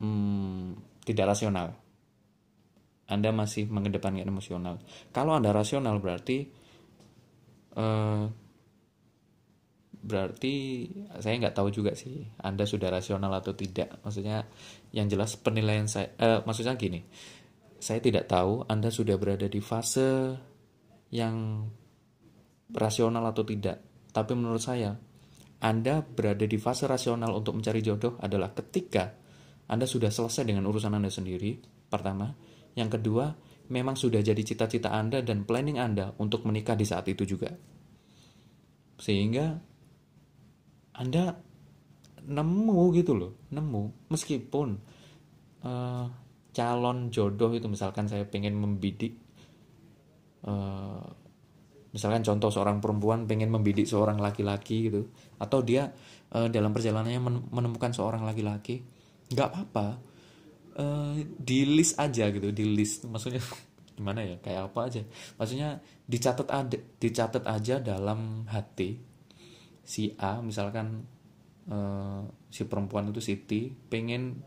hmm, 0.00 0.78
tidak 1.04 1.36
rasional. 1.36 1.76
Anda 3.04 3.30
masih 3.36 3.68
mengedepankan 3.68 4.24
emosional. 4.24 4.80
Kalau 5.12 5.36
anda 5.36 5.52
rasional 5.52 6.00
berarti 6.00 6.48
uh, 7.76 8.24
berarti 10.04 10.54
saya 11.16 11.40
nggak 11.40 11.56
tahu 11.56 11.72
juga 11.72 11.96
sih 11.96 12.28
anda 12.44 12.64
sudah 12.64 12.88
rasional 12.92 13.32
atau 13.32 13.52
tidak. 13.52 14.00
Maksudnya 14.00 14.44
yang 14.92 15.08
jelas 15.08 15.36
penilaian 15.40 15.88
saya 15.88 16.12
eh, 16.20 16.40
maksudnya 16.44 16.76
gini 16.76 17.00
saya 17.84 18.00
tidak 18.00 18.32
tahu 18.32 18.64
anda 18.64 18.88
sudah 18.88 19.20
berada 19.20 19.44
di 19.44 19.60
fase 19.60 20.32
yang 21.12 21.68
rasional 22.72 23.24
atau 23.28 23.44
tidak. 23.44 23.82
Tapi 24.14 24.32
menurut 24.32 24.62
saya 24.62 24.94
anda 25.64 26.04
berada 26.04 26.44
di 26.44 26.60
fase 26.60 26.84
rasional 26.84 27.32
untuk 27.32 27.56
mencari 27.56 27.80
jodoh 27.80 28.20
adalah 28.20 28.52
ketika 28.52 29.16
anda 29.68 29.88
sudah 29.88 30.12
selesai 30.12 30.44
dengan 30.44 30.68
urusan 30.68 30.92
anda 30.92 31.08
sendiri 31.08 31.56
pertama. 31.88 32.36
Yang 32.76 33.00
kedua 33.00 33.32
memang 33.72 33.96
sudah 33.96 34.20
jadi 34.20 34.38
cita-cita 34.44 34.92
anda 34.92 35.24
dan 35.24 35.48
planning 35.48 35.80
anda 35.80 36.12
untuk 36.20 36.44
menikah 36.44 36.76
di 36.76 36.84
saat 36.84 37.08
itu 37.08 37.24
juga. 37.24 37.48
Sehingga 39.00 39.56
anda 41.00 41.34
nemu 42.24 42.80
gitu 42.92 43.12
loh 43.16 43.32
nemu. 43.48 44.12
Meskipun 44.12 44.68
uh, 45.64 46.06
calon 46.54 47.08
jodoh 47.08 47.50
itu 47.56 47.66
misalkan 47.66 48.06
saya 48.06 48.28
pengen 48.28 48.54
membidik 48.60 49.16
uh, 50.44 51.23
misalkan 51.94 52.26
contoh 52.26 52.50
seorang 52.50 52.82
perempuan 52.82 53.30
pengen 53.30 53.54
membidik 53.54 53.86
seorang 53.86 54.18
laki-laki 54.18 54.90
gitu 54.90 55.14
atau 55.38 55.62
dia 55.62 55.94
uh, 56.34 56.50
dalam 56.50 56.74
perjalanannya 56.74 57.48
menemukan 57.54 57.94
seorang 57.94 58.26
laki-laki 58.26 58.82
nggak 59.30 59.48
apa-apa. 59.48 59.88
Uh, 60.74 61.22
di 61.38 61.62
list 61.70 61.94
aja 62.02 62.34
gitu 62.34 62.50
di 62.50 62.66
list. 62.66 63.06
Maksudnya 63.06 63.38
gimana 63.96 64.26
ya 64.26 64.42
kayak 64.42 64.74
apa 64.74 64.90
aja. 64.90 65.02
Maksudnya 65.38 65.78
dicatat 66.04 66.50
ada 66.50 66.78
dicatat 66.98 67.46
aja 67.46 67.78
dalam 67.78 68.42
hati 68.50 69.14
si 69.84 70.10
A 70.18 70.40
misalkan 70.40 71.04
uh, 71.68 72.24
si 72.48 72.64
perempuan 72.64 73.12
itu 73.12 73.20
Siti 73.20 73.68
pengen 73.70 74.40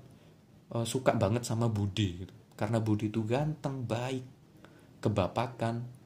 uh, 0.74 0.84
suka 0.84 1.14
banget 1.16 1.46
sama 1.46 1.70
Budi 1.70 2.26
gitu. 2.26 2.34
karena 2.58 2.82
Budi 2.82 3.14
itu 3.14 3.22
ganteng 3.24 3.86
baik 3.86 4.26
kebapakan 5.02 5.97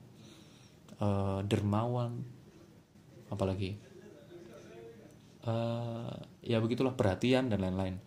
uh, 1.02 1.42
dermawan 1.44 2.22
apalagi. 3.34 3.76
Uh, 5.42 6.14
ya 6.46 6.62
begitulah 6.62 6.94
perhatian 6.94 7.50
dan 7.50 7.60
lain-lain. 7.66 7.98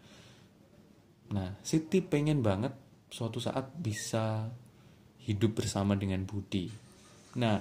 Nah 1.34 1.58
Siti 1.66 1.98
pengen 1.98 2.46
banget 2.46 2.70
suatu 3.10 3.42
saat 3.42 3.74
bisa 3.74 4.46
hidup 5.26 5.58
bersama 5.58 5.98
dengan 5.98 6.22
Budi. 6.22 6.70
Nah 7.42 7.58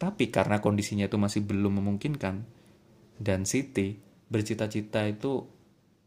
tapi 0.00 0.32
karena 0.32 0.64
kondisinya 0.64 1.04
itu 1.04 1.20
masih 1.20 1.44
belum 1.44 1.84
memungkinkan 1.84 2.36
dan 3.20 3.44
Siti 3.44 4.00
bercita-cita 4.32 5.04
itu 5.04 5.44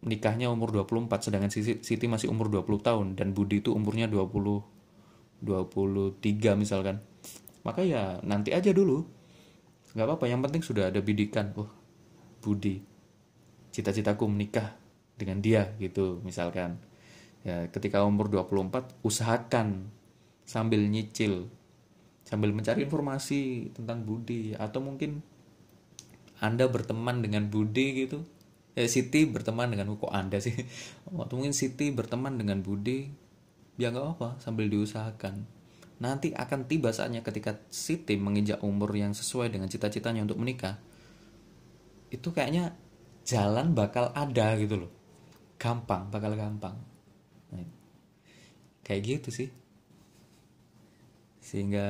nikahnya 0.03 0.49
umur 0.49 0.73
24 0.73 1.29
sedangkan 1.29 1.53
Siti 1.53 2.05
masih 2.09 2.33
umur 2.33 2.49
20 2.49 2.81
tahun 2.81 3.07
dan 3.13 3.37
Budi 3.37 3.61
itu 3.61 3.69
umurnya 3.69 4.09
20 4.09 5.45
23 5.45 6.23
misalkan 6.57 7.03
maka 7.63 7.81
ya 7.83 8.19
nanti 8.23 8.51
aja 8.51 8.71
dulu. 8.71 9.03
Nggak 9.95 10.05
apa-apa 10.05 10.25
yang 10.27 10.41
penting 10.43 10.63
sudah 10.63 10.91
ada 10.91 10.99
bidikan. 10.99 11.51
Oh 11.57 11.69
Budi 12.43 12.83
cita-citaku 13.73 14.29
menikah 14.29 14.75
dengan 15.15 15.39
dia 15.39 15.71
gitu 15.79 16.19
misalkan. 16.21 16.77
Ya 17.43 17.67
ketika 17.71 18.03
umur 18.03 18.31
24 18.31 19.03
usahakan 19.03 19.91
sambil 20.47 20.79
nyicil 20.87 21.51
sambil 22.23 22.55
mencari 22.55 22.83
informasi 22.87 23.71
tentang 23.75 24.03
Budi. 24.03 24.55
Atau 24.59 24.83
mungkin 24.83 25.23
anda 26.43 26.67
berteman 26.67 27.23
dengan 27.23 27.47
Budi 27.47 28.03
gitu. 28.03 28.27
Eh 28.75 28.91
Siti 28.91 29.23
berteman 29.23 29.71
dengan 29.71 29.95
kok 29.95 30.11
Anda 30.11 30.41
sih? 30.41 30.51
Waktu 31.07 31.33
mungkin 31.39 31.55
Siti 31.55 31.93
berteman 31.93 32.35
dengan 32.35 32.59
Budi 32.59 33.23
ya 33.77 33.89
nggak 33.89 34.17
apa 34.17 34.29
sambil 34.37 34.69
diusahakan 34.69 35.49
nanti 36.03 36.35
akan 36.35 36.67
tiba 36.67 36.91
saatnya 36.91 37.23
ketika 37.23 37.55
Siti 37.71 38.19
menginjak 38.19 38.59
umur 38.59 38.91
yang 38.91 39.15
sesuai 39.15 39.47
dengan 39.47 39.71
cita-citanya 39.71 40.27
untuk 40.27 40.35
menikah 40.35 40.75
itu 42.11 42.29
kayaknya 42.29 42.75
jalan 43.23 43.71
bakal 43.71 44.11
ada 44.11 44.53
gitu 44.59 44.85
loh. 44.85 44.91
Gampang 45.55 46.11
bakal 46.11 46.35
gampang. 46.35 46.75
Nah, 47.55 47.65
kayak 48.83 49.01
gitu 49.01 49.29
sih. 49.31 49.49
Sehingga 51.39 51.87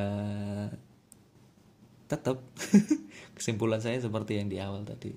tetap 2.05 2.39
kesimpulan 3.37 3.81
saya 3.81 3.97
seperti 3.97 4.37
yang 4.37 4.47
di 4.47 4.61
awal 4.61 4.85
tadi. 4.85 5.11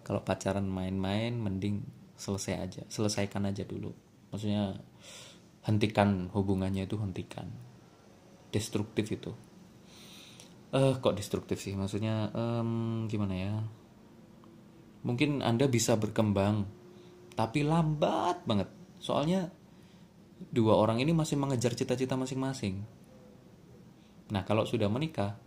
Kalau 0.00 0.24
pacaran 0.24 0.64
main-main 0.64 1.36
mending 1.36 1.84
selesai 2.16 2.54
aja 2.58 2.82
selesaikan 2.90 3.46
aja 3.46 3.62
dulu. 3.62 3.92
Maksudnya 4.32 4.80
hentikan 5.68 6.32
hubungannya 6.32 6.88
itu 6.88 6.96
hentikan 6.96 7.69
destruktif 8.50 9.06
itu. 9.10 9.32
Eh 10.70 10.94
kok 11.02 11.16
destruktif 11.18 11.58
sih? 11.58 11.74
Maksudnya 11.74 12.30
em, 12.30 13.06
gimana 13.10 13.34
ya? 13.34 13.54
Mungkin 15.02 15.40
anda 15.40 15.66
bisa 15.66 15.96
berkembang 15.96 16.68
tapi 17.34 17.64
lambat 17.64 18.44
banget. 18.44 18.68
Soalnya 19.00 19.48
dua 20.52 20.76
orang 20.76 21.00
ini 21.00 21.10
masih 21.16 21.40
mengejar 21.40 21.72
cita-cita 21.72 22.14
masing-masing. 22.14 22.84
Nah 24.30 24.42
kalau 24.46 24.68
sudah 24.68 24.86
menikah 24.86 25.40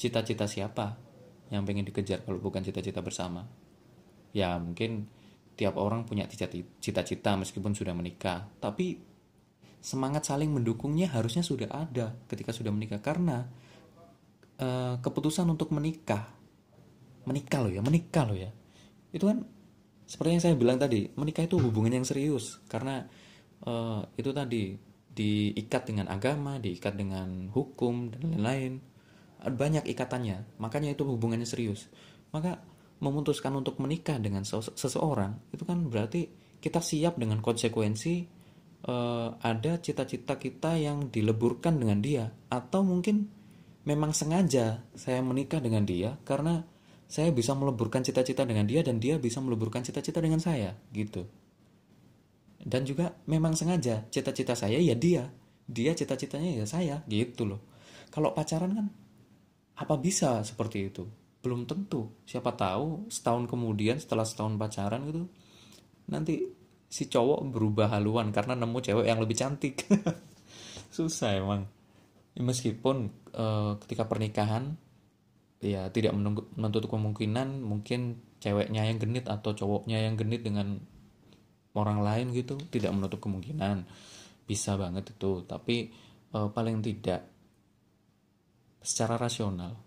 cita-cita 0.00 0.48
siapa 0.48 0.96
yang 1.52 1.66
pengen 1.66 1.84
dikejar 1.84 2.24
kalau 2.24 2.38
bukan 2.40 2.62
cita-cita 2.62 3.02
bersama? 3.04 3.44
Ya 4.30 4.54
mungkin 4.56 5.10
tiap 5.58 5.76
orang 5.76 6.08
punya 6.08 6.24
cita-cita 6.30 7.36
meskipun 7.36 7.76
sudah 7.76 7.92
menikah. 7.92 8.48
Tapi 8.62 9.09
semangat 9.80 10.28
saling 10.28 10.52
mendukungnya 10.52 11.08
harusnya 11.08 11.40
sudah 11.40 11.68
ada 11.72 12.16
ketika 12.28 12.52
sudah 12.52 12.70
menikah. 12.72 13.00
Karena 13.00 13.44
eh, 14.60 14.94
keputusan 15.00 15.48
untuk 15.48 15.72
menikah 15.72 16.36
menikah 17.20 17.60
loh 17.60 17.72
ya 17.72 17.80
menikah 17.84 18.24
loh 18.24 18.38
ya. 18.38 18.50
Itu 19.12 19.28
kan 19.28 19.44
seperti 20.08 20.30
yang 20.34 20.42
saya 20.42 20.54
bilang 20.56 20.78
tadi 20.80 21.08
menikah 21.16 21.44
itu 21.44 21.56
hubungan 21.60 22.00
yang 22.00 22.06
serius. 22.06 22.60
Karena 22.68 23.04
eh, 23.64 24.00
itu 24.16 24.30
tadi 24.30 24.76
diikat 25.10 25.90
dengan 25.90 26.06
agama 26.06 26.62
diikat 26.62 26.94
dengan 26.94 27.50
hukum 27.50 28.14
dan 28.14 28.20
lain-lain. 28.36 28.80
Banyak 29.40 29.88
ikatannya 29.88 30.60
makanya 30.60 30.92
itu 30.92 31.02
hubungannya 31.08 31.48
serius. 31.48 31.88
Maka 32.30 32.60
memutuskan 33.00 33.56
untuk 33.56 33.80
menikah 33.80 34.20
dengan 34.20 34.44
sese- 34.44 34.76
seseorang 34.76 35.40
itu 35.56 35.64
kan 35.64 35.88
berarti 35.88 36.28
kita 36.60 36.84
siap 36.84 37.16
dengan 37.16 37.40
konsekuensi 37.40 38.39
eh, 38.84 39.28
ada 39.40 39.72
cita-cita 39.80 40.36
kita 40.36 40.76
yang 40.76 41.08
dileburkan 41.08 41.76
dengan 41.80 41.98
dia 42.00 42.30
atau 42.48 42.84
mungkin 42.84 43.28
memang 43.84 44.12
sengaja 44.12 44.84
saya 44.92 45.20
menikah 45.24 45.58
dengan 45.58 45.84
dia 45.88 46.20
karena 46.22 46.64
saya 47.10 47.34
bisa 47.34 47.56
meleburkan 47.58 48.06
cita-cita 48.06 48.46
dengan 48.46 48.68
dia 48.68 48.86
dan 48.86 49.02
dia 49.02 49.18
bisa 49.18 49.42
meleburkan 49.42 49.82
cita-cita 49.82 50.22
dengan 50.22 50.38
saya 50.38 50.78
gitu. 50.94 51.26
Dan 52.60 52.84
juga 52.84 53.16
memang 53.24 53.56
sengaja 53.56 54.04
cita-cita 54.12 54.52
saya 54.52 54.78
ya 54.78 54.94
dia 54.94 55.26
dia 55.64 55.96
cita-citanya 55.96 56.62
ya 56.62 56.66
saya 56.68 56.96
gitu 57.10 57.48
loh. 57.48 57.60
Kalau 58.12 58.30
pacaran 58.30 58.70
kan 58.74 58.86
apa 59.74 59.94
bisa 59.98 60.44
seperti 60.46 60.92
itu? 60.92 61.08
Belum 61.40 61.64
tentu. 61.64 62.12
Siapa 62.28 62.52
tahu 62.52 63.08
setahun 63.10 63.48
kemudian 63.48 63.96
setelah 63.96 64.28
setahun 64.28 64.54
pacaran 64.60 65.02
gitu 65.08 65.24
nanti 66.10 66.42
si 66.90 67.06
cowok 67.06 67.54
berubah 67.54 67.94
haluan 67.94 68.34
karena 68.34 68.58
nemu 68.58 68.78
cewek 68.82 69.06
yang 69.06 69.22
lebih 69.22 69.38
cantik. 69.38 69.86
Susah 70.96 71.38
emang. 71.38 71.70
Ya, 72.34 72.42
meskipun 72.42 73.14
eh, 73.30 73.72
ketika 73.86 74.10
pernikahan 74.10 74.74
ya 75.62 75.86
tidak 75.94 76.18
menunggu, 76.18 76.50
menutup 76.58 76.90
kemungkinan 76.90 77.62
mungkin 77.62 78.18
ceweknya 78.42 78.90
yang 78.90 78.98
genit 78.98 79.30
atau 79.30 79.54
cowoknya 79.54 80.02
yang 80.02 80.18
genit 80.18 80.42
dengan 80.42 80.82
orang 81.78 82.02
lain 82.02 82.34
gitu 82.34 82.58
tidak 82.74 82.90
menutup 82.90 83.22
kemungkinan. 83.22 83.86
Bisa 84.42 84.74
banget 84.74 85.14
itu 85.14 85.46
tapi 85.46 85.94
eh, 86.34 86.48
paling 86.50 86.82
tidak 86.82 87.22
secara 88.82 89.14
rasional 89.14 89.78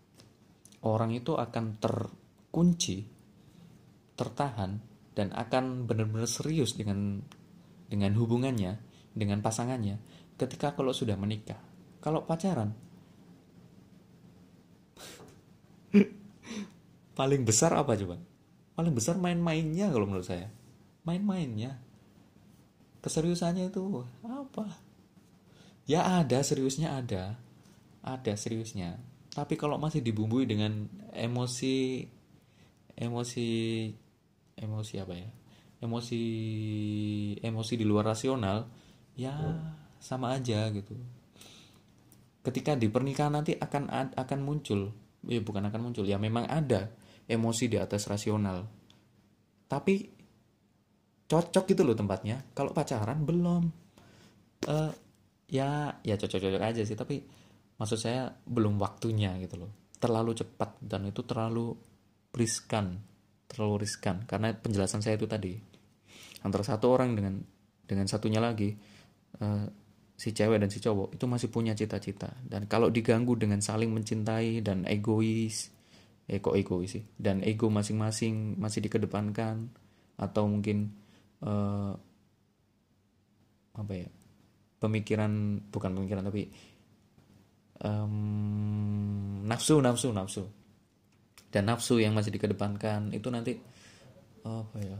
orang 0.88 1.12
itu 1.12 1.36
akan 1.36 1.82
terkunci 1.84 3.04
tertahan 4.14 4.93
dan 5.14 5.30
akan 5.34 5.86
benar-benar 5.86 6.30
serius 6.30 6.74
dengan 6.74 7.22
dengan 7.90 8.14
hubungannya 8.18 8.82
dengan 9.14 9.42
pasangannya 9.46 10.02
ketika 10.38 10.74
kalau 10.74 10.92
sudah 10.92 11.14
menikah. 11.18 11.62
Kalau 12.04 12.26
pacaran 12.28 12.74
paling 17.20 17.42
besar 17.46 17.78
apa 17.78 17.94
coba? 17.94 18.18
Paling 18.74 18.94
besar 18.98 19.22
main-mainnya 19.22 19.94
kalau 19.94 20.10
menurut 20.10 20.26
saya. 20.26 20.50
Main-mainnya. 21.06 21.78
Keseriusannya 23.04 23.70
itu 23.70 24.02
apa? 24.26 24.66
Ya 25.86 26.24
ada 26.24 26.42
seriusnya 26.42 26.98
ada. 26.98 27.38
Ada 28.02 28.34
seriusnya. 28.34 28.98
Tapi 29.34 29.56
kalau 29.60 29.78
masih 29.78 30.02
dibumbui 30.02 30.50
dengan 30.50 30.90
emosi 31.14 32.08
emosi 32.94 33.50
emosi 34.58 34.94
apa 35.02 35.14
ya? 35.16 35.30
Emosi 35.84 36.22
emosi 37.44 37.74
di 37.76 37.86
luar 37.86 38.16
rasional 38.16 38.66
ya 39.20 39.34
sama 40.00 40.36
aja 40.36 40.72
gitu. 40.72 40.96
Ketika 42.44 42.76
di 42.76 42.92
pernikahan 42.92 43.40
nanti 43.40 43.56
akan 43.56 44.16
akan 44.16 44.40
muncul 44.44 44.92
ya 45.24 45.40
bukan 45.40 45.64
akan 45.72 45.82
muncul 45.92 46.04
ya 46.04 46.20
memang 46.20 46.44
ada 46.48 46.92
emosi 47.28 47.72
di 47.72 47.78
atas 47.80 48.08
rasional. 48.08 48.68
Tapi 49.68 49.96
cocok 51.28 51.64
gitu 51.72 51.82
loh 51.88 51.96
tempatnya. 51.96 52.44
Kalau 52.52 52.76
pacaran 52.76 53.24
belum. 53.24 53.64
Eh 54.68 54.92
ya 55.54 56.00
ya 56.02 56.16
cocok-cocok 56.18 56.64
aja 56.64 56.82
sih 56.82 56.98
tapi 56.98 57.22
maksud 57.78 58.00
saya 58.00 58.32
belum 58.48 58.80
waktunya 58.80 59.36
gitu 59.44 59.68
loh. 59.68 59.72
Terlalu 60.00 60.36
cepat 60.36 60.80
dan 60.84 61.08
itu 61.08 61.24
terlalu 61.24 61.76
riskan 62.36 63.13
terlalu 63.54 63.86
riskan. 63.86 64.26
Karena 64.26 64.52
penjelasan 64.52 65.06
saya 65.06 65.16
itu 65.16 65.30
tadi 65.30 65.54
antara 66.42 66.66
satu 66.66 66.90
orang 66.90 67.14
dengan 67.14 67.40
dengan 67.86 68.10
satunya 68.10 68.42
lagi 68.42 68.74
eh, 69.40 69.66
si 70.18 70.30
cewek 70.34 70.60
dan 70.60 70.70
si 70.74 70.82
cowok 70.82 71.16
itu 71.16 71.26
masih 71.30 71.48
punya 71.54 71.78
cita-cita. 71.78 72.34
Dan 72.42 72.66
kalau 72.66 72.90
diganggu 72.90 73.38
dengan 73.38 73.62
saling 73.62 73.94
mencintai 73.94 74.66
dan 74.66 74.90
egois 74.90 75.70
eh 76.26 76.40
kok 76.42 76.58
egois 76.58 76.98
sih? 76.98 77.04
Dan 77.14 77.46
ego 77.46 77.70
masing-masing 77.70 78.58
masih 78.58 78.82
dikedepankan 78.84 79.70
atau 80.18 80.50
mungkin 80.50 80.90
eh, 81.46 81.94
apa 83.74 83.94
ya 83.94 84.10
pemikiran 84.78 85.64
bukan 85.74 85.92
pemikiran 85.98 86.24
tapi 86.28 86.52
em, 87.82 88.14
nafsu 89.48 89.82
nafsu 89.82 90.14
nafsu 90.14 90.44
dan 91.54 91.70
nafsu 91.70 92.02
yang 92.02 92.18
masih 92.18 92.34
dikedepankan 92.34 93.14
itu 93.14 93.30
nanti 93.30 93.62
apa 94.42 94.78
ya 94.82 94.98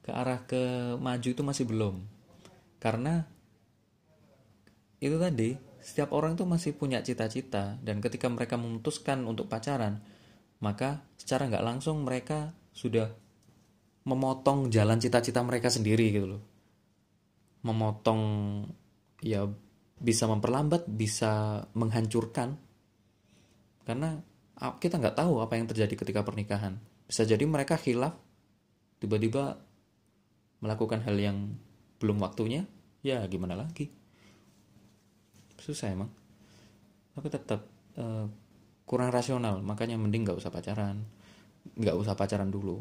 ke 0.00 0.10
arah 0.12 0.40
ke 0.48 0.96
maju 0.96 1.28
itu 1.28 1.42
masih 1.44 1.64
belum. 1.68 2.00
Karena 2.80 3.20
itu 5.00 5.16
tadi 5.20 5.52
setiap 5.84 6.16
orang 6.16 6.32
tuh 6.32 6.48
masih 6.48 6.72
punya 6.72 7.04
cita-cita 7.04 7.76
dan 7.84 8.00
ketika 8.00 8.32
mereka 8.32 8.56
memutuskan 8.56 9.28
untuk 9.28 9.52
pacaran 9.52 10.00
maka 10.64 11.04
secara 11.20 11.44
nggak 11.44 11.64
langsung 11.64 12.08
mereka 12.08 12.56
sudah 12.72 13.12
memotong 14.08 14.72
jalan 14.72 14.96
cita-cita 14.96 15.44
mereka 15.44 15.68
sendiri 15.68 16.08
gitu 16.08 16.36
loh. 16.36 16.42
Memotong 17.64 18.20
ya 19.24 19.44
bisa 19.96 20.24
memperlambat 20.28 20.88
bisa 20.88 21.64
menghancurkan. 21.72 22.56
Karena 23.84 24.16
kita 24.58 25.02
nggak 25.02 25.18
tahu 25.18 25.42
apa 25.42 25.58
yang 25.58 25.66
terjadi 25.66 25.94
ketika 25.98 26.22
pernikahan. 26.22 26.78
Bisa 27.04 27.26
jadi 27.26 27.42
mereka 27.44 27.74
khilaf 27.76 28.14
tiba-tiba 29.02 29.58
melakukan 30.62 31.04
hal 31.04 31.16
yang 31.18 31.58
belum 32.00 32.22
waktunya 32.22 32.64
ya 33.04 33.20
gimana 33.28 33.58
lagi? 33.58 33.90
Susah 35.58 35.92
emang. 35.92 36.10
Tapi 37.14 37.28
tetap 37.28 37.60
eh, 37.98 38.26
kurang 38.86 39.10
rasional 39.10 39.60
makanya 39.60 39.98
mending 39.98 40.24
nggak 40.28 40.38
usah 40.38 40.54
pacaran. 40.54 41.02
Nggak 41.74 41.96
usah 41.98 42.14
pacaran 42.14 42.48
dulu. 42.48 42.80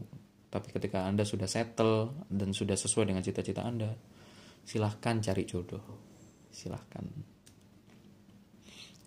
Tapi 0.53 0.69
ketika 0.69 1.09
anda 1.09 1.25
sudah 1.25 1.49
settle 1.49 2.13
dan 2.29 2.53
sudah 2.53 2.77
sesuai 2.77 3.09
dengan 3.09 3.25
cita-cita 3.25 3.65
anda 3.65 3.89
silahkan 4.63 5.19
cari 5.19 5.43
jodoh. 5.49 5.81
Silahkan. 6.53 7.03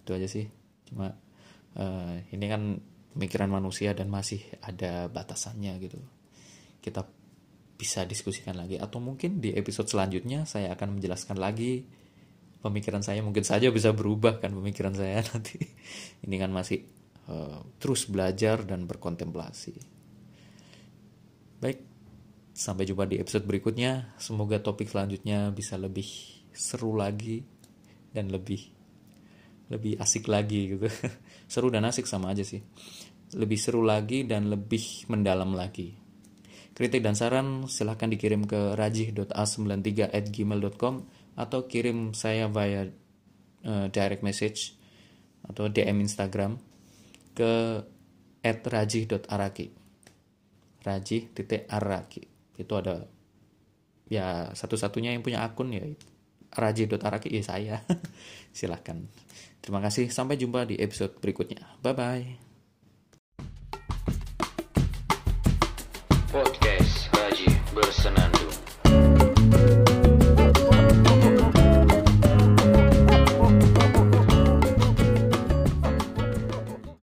Itu 0.02 0.10
aja 0.10 0.26
sih. 0.26 0.44
Cuma 0.90 1.25
eh, 1.76 2.14
ini 2.32 2.46
kan 2.48 2.62
pemikiran 3.16 3.48
manusia 3.48 3.96
dan 3.96 4.12
masih 4.12 4.44
ada 4.60 5.08
batasannya 5.08 5.72
gitu. 5.80 6.00
Kita 6.84 7.04
bisa 7.76 8.04
diskusikan 8.08 8.56
lagi. 8.56 8.80
Atau 8.80 9.00
mungkin 9.00 9.40
di 9.40 9.52
episode 9.56 9.88
selanjutnya 9.88 10.48
saya 10.48 10.72
akan 10.76 11.00
menjelaskan 11.00 11.36
lagi. 11.40 11.84
Pemikiran 12.60 13.04
saya 13.04 13.22
mungkin 13.22 13.46
saja 13.46 13.70
bisa 13.70 13.92
berubah 13.92 14.40
kan 14.42 14.52
pemikiran 14.52 14.96
saya 14.96 15.22
nanti. 15.32 15.60
Ini 16.24 16.36
kan 16.40 16.50
masih 16.52 16.84
eh, 17.28 17.60
terus 17.80 18.08
belajar 18.08 18.64
dan 18.64 18.88
berkontemplasi. 18.88 19.76
Baik 21.56 21.78
sampai 22.56 22.88
jumpa 22.88 23.04
di 23.08 23.20
episode 23.20 23.44
berikutnya. 23.44 24.16
Semoga 24.16 24.60
topik 24.60 24.88
selanjutnya 24.88 25.52
bisa 25.52 25.76
lebih 25.76 26.08
seru 26.56 26.96
lagi 26.96 27.44
dan 28.16 28.32
lebih 28.32 28.75
lebih 29.72 29.98
asik 29.98 30.30
lagi 30.30 30.76
gitu 30.76 30.86
seru 31.52 31.70
dan 31.70 31.84
asik 31.88 32.06
sama 32.06 32.32
aja 32.32 32.46
sih 32.46 32.62
lebih 33.34 33.58
seru 33.58 33.82
lagi 33.82 34.22
dan 34.22 34.50
lebih 34.50 35.10
mendalam 35.10 35.54
lagi 35.54 36.06
Kritik 36.76 37.00
dan 37.00 37.16
saran 37.16 37.72
silahkan 37.72 38.12
dikirim 38.12 38.44
ke 38.44 38.76
rajih.a93@gmail.com 38.76 40.94
atau 41.40 41.64
kirim 41.64 42.12
saya 42.12 42.52
via 42.52 42.84
uh, 43.64 43.88
direct 43.88 44.20
message 44.20 44.76
atau 45.48 45.72
DM 45.72 46.04
Instagram 46.04 46.60
ke 47.32 47.80
@rajih.araki. 48.44 49.72
Rajih 50.84 51.32
titik 51.32 51.64
araki. 51.64 52.28
Itu 52.60 52.76
ada 52.76 53.08
ya 54.12 54.52
satu-satunya 54.52 55.16
yang 55.16 55.24
punya 55.24 55.48
akun 55.48 55.72
ya 55.72 55.80
rajih.araki 56.52 57.32
ya 57.32 57.40
saya. 57.40 57.80
silahkan. 58.52 59.00
Terima 59.66 59.82
kasih. 59.82 60.14
Sampai 60.14 60.38
jumpa 60.38 60.62
di 60.62 60.78
episode 60.78 61.18
berikutnya. 61.18 61.66
Bye 61.82 61.94
bye. 61.98 62.26
Podcast 66.30 67.10
Haji 67.10 67.50
Bersenandung 67.74 68.65